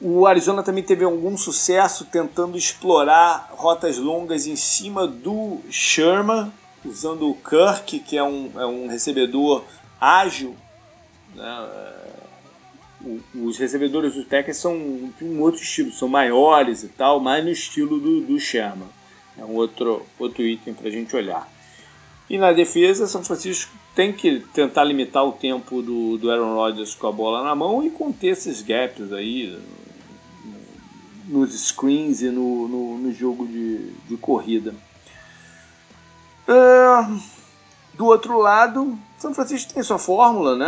O 0.00 0.26
Arizona 0.26 0.62
também 0.62 0.82
teve 0.82 1.04
algum 1.04 1.36
sucesso 1.36 2.06
tentando 2.06 2.56
explorar 2.56 3.50
rotas 3.52 3.98
longas 3.98 4.46
em 4.46 4.56
cima 4.56 5.06
do 5.06 5.58
Sherman, 5.70 6.50
usando 6.84 7.28
o 7.28 7.34
Kirk, 7.34 8.00
que 8.00 8.16
é 8.16 8.24
um, 8.24 8.50
é 8.56 8.64
um 8.64 8.88
recebedor 8.88 9.62
ágil. 10.00 10.56
Né? 11.34 11.68
Os 13.34 13.56
recebedores 13.56 14.14
do 14.14 14.24
Texas 14.24 14.58
são 14.58 14.74
um 15.22 15.40
outro 15.40 15.62
estilo, 15.62 15.90
são 15.92 16.08
maiores 16.08 16.82
e 16.82 16.88
tal, 16.88 17.18
mais 17.18 17.42
no 17.44 17.50
estilo 17.50 17.98
do, 17.98 18.20
do 18.20 18.38
Sherman. 18.38 18.88
É 19.38 19.44
um 19.44 19.54
outro, 19.54 20.04
outro 20.18 20.42
item 20.42 20.74
para 20.74 20.88
a 20.88 20.90
gente 20.90 21.14
olhar. 21.16 21.48
E 22.28 22.38
na 22.38 22.52
defesa, 22.52 23.06
São 23.06 23.24
Francisco 23.24 23.72
tem 23.94 24.12
que 24.12 24.40
tentar 24.54 24.84
limitar 24.84 25.24
o 25.26 25.32
tempo 25.32 25.82
do, 25.82 26.16
do 26.16 26.30
Aaron 26.30 26.54
Rodgers 26.54 26.94
com 26.94 27.08
a 27.08 27.12
bola 27.12 27.42
na 27.42 27.54
mão 27.54 27.84
e 27.84 27.90
conter 27.90 28.28
esses 28.28 28.62
gaps 28.62 29.12
aí 29.12 29.58
nos 31.26 31.52
screens 31.52 32.22
e 32.22 32.30
no, 32.30 32.68
no, 32.68 32.98
no 32.98 33.12
jogo 33.12 33.46
de, 33.46 33.92
de 34.08 34.16
corrida. 34.16 34.74
É, 36.46 37.39
do 38.00 38.06
outro 38.06 38.38
lado, 38.38 38.98
São 39.18 39.34
Francisco 39.34 39.74
tem 39.74 39.82
sua 39.82 39.98
fórmula, 39.98 40.56
né, 40.56 40.66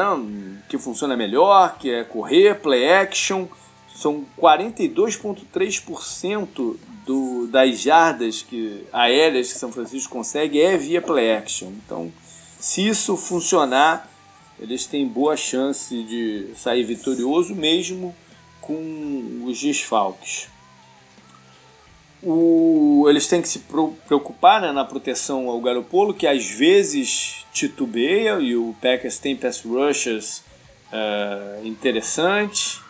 que 0.68 0.76
funciona 0.76 1.16
melhor, 1.16 1.78
que 1.78 1.90
é 1.90 2.04
correr, 2.04 2.60
play 2.60 2.92
action. 2.92 3.46
São 3.94 4.26
42,3% 4.38 6.76
do, 7.06 7.46
das 7.46 7.80
jardas 7.80 8.42
que, 8.42 8.86
aéreas 8.92 9.50
que 9.50 9.58
São 9.58 9.72
Francisco 9.72 10.12
consegue 10.12 10.60
é 10.60 10.76
via 10.76 11.00
play 11.00 11.34
action. 11.34 11.68
Então, 11.68 12.12
se 12.60 12.86
isso 12.86 13.16
funcionar, 13.16 14.06
eles 14.60 14.84
têm 14.84 15.08
boa 15.08 15.34
chance 15.34 16.02
de 16.02 16.50
sair 16.54 16.84
vitorioso 16.84 17.54
mesmo 17.54 18.14
com 18.60 19.44
os 19.46 19.58
desfalques. 19.58 20.48
O, 22.22 23.06
eles 23.08 23.26
têm 23.26 23.42
que 23.42 23.48
se 23.48 23.58
preocupar 24.06 24.60
né, 24.60 24.70
na 24.70 24.84
proteção 24.84 25.48
ao 25.48 25.60
Garopolo, 25.60 26.14
que 26.14 26.26
às 26.26 26.48
vezes 26.48 27.44
titubeia, 27.52 28.38
e 28.38 28.54
o 28.54 28.74
Packers 28.80 29.18
tem 29.18 29.36
pass 29.36 29.62
rushers 29.62 30.38
uh, 30.92 31.66
interessantes. 31.66 32.80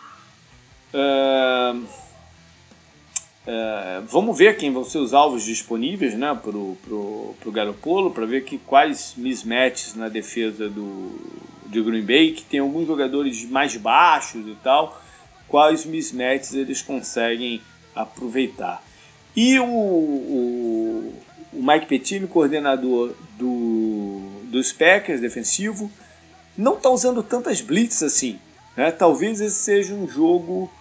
Uh, 0.93 1.79
uh, 3.47 4.05
vamos 4.07 4.37
ver 4.37 4.55
quem 4.55 4.71
vão 4.71 4.85
ser 4.85 4.99
os 4.99 5.15
alvos 5.15 5.43
disponíveis 5.43 6.13
né, 6.13 6.39
para 6.39 6.55
o 6.55 7.51
Garopolo, 7.51 8.11
para 8.11 8.27
ver 8.27 8.43
que, 8.43 8.59
quais 8.59 9.15
mismatches 9.17 9.95
na 9.95 10.09
defesa 10.09 10.69
do, 10.69 11.19
de 11.65 11.81
Green 11.81 12.05
Bay, 12.05 12.33
que 12.33 12.43
tem 12.43 12.59
alguns 12.59 12.85
jogadores 12.85 13.43
mais 13.49 13.75
baixos 13.77 14.47
e 14.47 14.55
tal, 14.63 15.01
quais 15.47 15.85
mismatches 15.85 16.53
eles 16.53 16.83
conseguem 16.83 17.59
aproveitar. 17.95 18.92
E 19.35 19.59
o, 19.59 19.65
o, 19.65 21.13
o 21.53 21.63
Mike 21.63 21.87
Pettine, 21.87 22.27
coordenador 22.27 23.13
do, 23.37 24.21
dos 24.45 24.71
Packers 24.71 25.19
defensivo, 25.19 25.91
não 26.57 26.75
está 26.75 26.89
usando 26.89 27.23
tantas 27.23 27.61
blitz 27.61 28.03
assim. 28.03 28.39
Né? 28.77 28.91
Talvez 28.91 29.41
esse 29.41 29.55
seja 29.55 29.93
um 29.93 30.07
jogo 30.07 30.71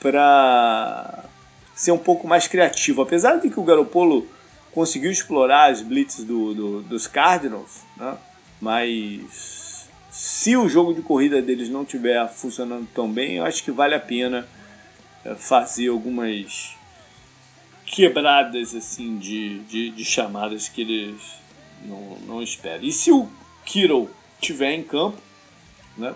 para 0.00 1.24
ser 1.74 1.92
um 1.92 1.98
pouco 1.98 2.26
mais 2.26 2.46
criativo. 2.46 3.02
Apesar 3.02 3.36
de 3.36 3.50
que 3.50 3.60
o 3.60 3.64
Garoppolo 3.64 4.26
conseguiu 4.72 5.10
explorar 5.10 5.70
as 5.70 5.82
blitz 5.82 6.22
do, 6.22 6.54
do, 6.54 6.82
dos 6.82 7.06
Cardinals, 7.06 7.82
né? 7.96 8.16
mas 8.60 9.86
se 10.10 10.56
o 10.56 10.68
jogo 10.68 10.94
de 10.94 11.02
corrida 11.02 11.42
deles 11.42 11.68
não 11.68 11.82
estiver 11.82 12.26
funcionando 12.28 12.88
tão 12.94 13.10
bem, 13.10 13.36
eu 13.36 13.44
acho 13.44 13.62
que 13.62 13.70
vale 13.70 13.94
a 13.94 14.00
pena 14.00 14.46
eh, 15.24 15.34
fazer 15.34 15.88
algumas 15.88 16.77
quebradas 17.90 18.74
assim 18.74 19.18
de, 19.18 19.60
de, 19.60 19.90
de, 19.90 20.04
chamadas 20.04 20.68
que 20.68 20.82
eles 20.82 21.20
não, 21.84 22.18
não 22.26 22.42
esperam. 22.42 22.84
E 22.84 22.92
se 22.92 23.10
o 23.10 23.28
Kiro 23.64 24.10
estiver 24.40 24.72
em 24.74 24.82
campo, 24.82 25.18
né, 25.96 26.14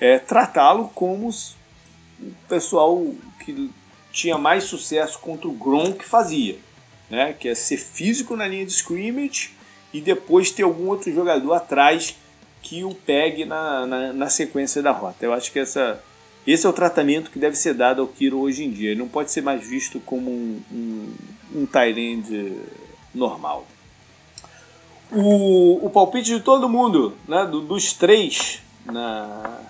é 0.00 0.18
tratá-lo 0.18 0.88
como 0.94 1.28
o 1.28 2.32
pessoal 2.48 3.04
que 3.44 3.70
tinha 4.12 4.38
mais 4.38 4.64
sucesso 4.64 5.18
contra 5.18 5.48
o 5.48 5.52
Gronk 5.52 6.04
fazia, 6.04 6.58
né, 7.10 7.32
que 7.32 7.48
é 7.48 7.54
ser 7.54 7.78
físico 7.78 8.36
na 8.36 8.46
linha 8.46 8.64
de 8.64 8.72
scrimmage 8.72 9.50
e 9.92 10.00
depois 10.00 10.50
ter 10.50 10.62
algum 10.62 10.88
outro 10.88 11.12
jogador 11.12 11.52
atrás 11.54 12.16
que 12.62 12.84
o 12.84 12.94
pegue 12.94 13.44
na, 13.44 13.86
na, 13.86 14.12
na 14.12 14.30
sequência 14.30 14.80
da 14.80 14.92
rota. 14.92 15.24
Eu 15.24 15.34
acho 15.34 15.50
que 15.50 15.58
essa 15.58 16.02
esse 16.46 16.66
é 16.66 16.68
o 16.68 16.72
tratamento 16.72 17.30
que 17.30 17.38
deve 17.38 17.56
ser 17.56 17.74
dado 17.74 18.02
ao 18.02 18.08
Kiro 18.08 18.38
hoje 18.38 18.64
em 18.64 18.70
dia. 18.70 18.90
Ele 18.90 19.00
não 19.00 19.08
pode 19.08 19.30
ser 19.30 19.42
mais 19.42 19.66
visto 19.66 20.00
como 20.00 20.30
um, 20.30 20.62
um, 20.72 21.14
um 21.54 21.66
normal. 23.14 23.66
O, 25.10 25.86
o 25.86 25.90
palpite 25.90 26.34
de 26.34 26.40
todo 26.40 26.68
mundo, 26.68 27.16
né, 27.28 27.44
do, 27.44 27.60
dos 27.60 27.92
três, 27.92 28.60
na, 28.84 29.60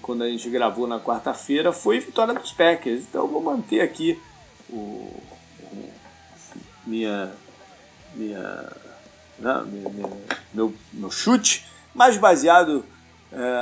quando 0.00 0.22
a 0.22 0.28
gente 0.28 0.48
gravou 0.50 0.86
na 0.86 1.00
quarta-feira, 1.00 1.72
foi 1.72 1.98
vitória 1.98 2.34
dos 2.34 2.52
Packers. 2.52 3.02
Então 3.02 3.22
eu 3.22 3.28
vou 3.28 3.42
manter 3.42 3.80
aqui 3.80 4.20
o, 4.68 4.76
o 4.76 5.92
minha, 6.86 7.32
minha, 8.14 8.72
né, 9.38 9.64
minha, 9.66 9.88
minha, 9.88 10.10
meu, 10.52 10.74
meu 10.92 11.10
chute, 11.10 11.64
mais 11.94 12.16
baseado 12.16 12.84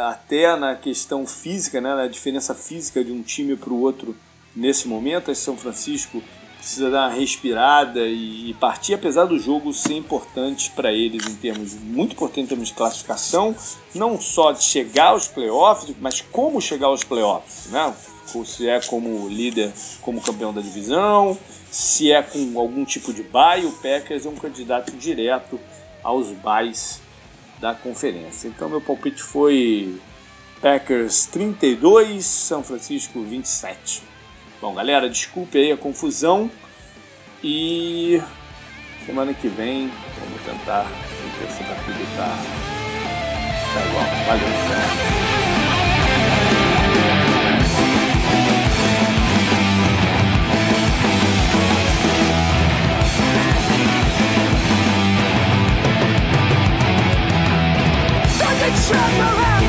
até 0.09 0.57
na 0.57 0.75
questão 0.75 1.27
física, 1.27 1.81
né, 1.81 1.95
na 1.95 2.07
diferença 2.07 2.55
física 2.55 3.05
de 3.05 3.13
um 3.13 3.23
time 3.23 3.57
para 3.57 3.73
o 3.73 3.81
outro 3.81 4.17
nesse 4.55 4.89
momento. 4.89 5.31
A 5.31 5.35
São 5.35 5.57
Francisco 5.57 6.23
precisa 6.59 6.91
dar 6.91 7.09
uma 7.09 7.17
respirada 7.17 8.07
e, 8.07 8.55
partir, 8.61 8.95
apesar 8.95 9.25
do 9.25 9.39
jogo 9.39 9.73
ser 9.73 9.95
importante 9.95 10.71
para 10.71 10.93
eles 10.93 11.27
em 11.27 11.35
termos 11.35 11.75
muito 11.75 12.13
importante 12.13 12.45
em 12.45 12.47
termos 12.47 12.69
de 12.69 12.75
classificação, 12.75 13.57
não 13.95 14.21
só 14.21 14.53
de 14.53 14.63
chegar 14.63 15.09
aos 15.09 15.27
playoffs, 15.27 15.95
mas 16.01 16.21
como 16.21 16.61
chegar 16.61 16.89
aos 16.89 17.03
playoffs, 17.03 17.67
né? 17.71 17.95
Se 18.45 18.69
é 18.69 18.81
como 18.81 19.29
líder, 19.29 19.73
como 20.03 20.21
campeão 20.21 20.53
da 20.53 20.61
divisão, 20.61 21.37
se 21.71 22.13
é 22.13 22.23
com 22.23 22.59
algum 22.61 22.85
tipo 22.85 23.13
de 23.13 23.25
bye, 23.25 23.65
o 23.65 23.73
Packers 23.73 24.25
é 24.25 24.29
um 24.29 24.37
candidato 24.37 24.93
direto 24.93 25.59
aos 26.03 26.29
byes 26.29 27.01
da 27.61 27.75
conferência. 27.75 28.49
Então 28.49 28.69
meu 28.69 28.81
palpite 28.81 29.23
foi 29.23 30.01
Packers 30.61 31.27
32, 31.27 32.25
São 32.25 32.63
Francisco 32.63 33.23
27. 33.23 34.03
Bom, 34.61 34.75
galera, 34.75 35.09
desculpe 35.09 35.59
aí 35.59 35.73
a 35.73 35.77
confusão 35.77 36.51
e 37.43 38.21
Semana 39.07 39.33
que 39.33 39.49
vem 39.49 39.91
vamos 40.21 40.43
tentar 40.45 40.85
para 40.85 41.77
tudo 41.85 42.17
tá, 42.17 42.37
tá 43.75 43.87
igual. 43.87 44.05
Valeu, 44.27 44.47
tchau. 44.47 45.30
tremble 58.91 59.60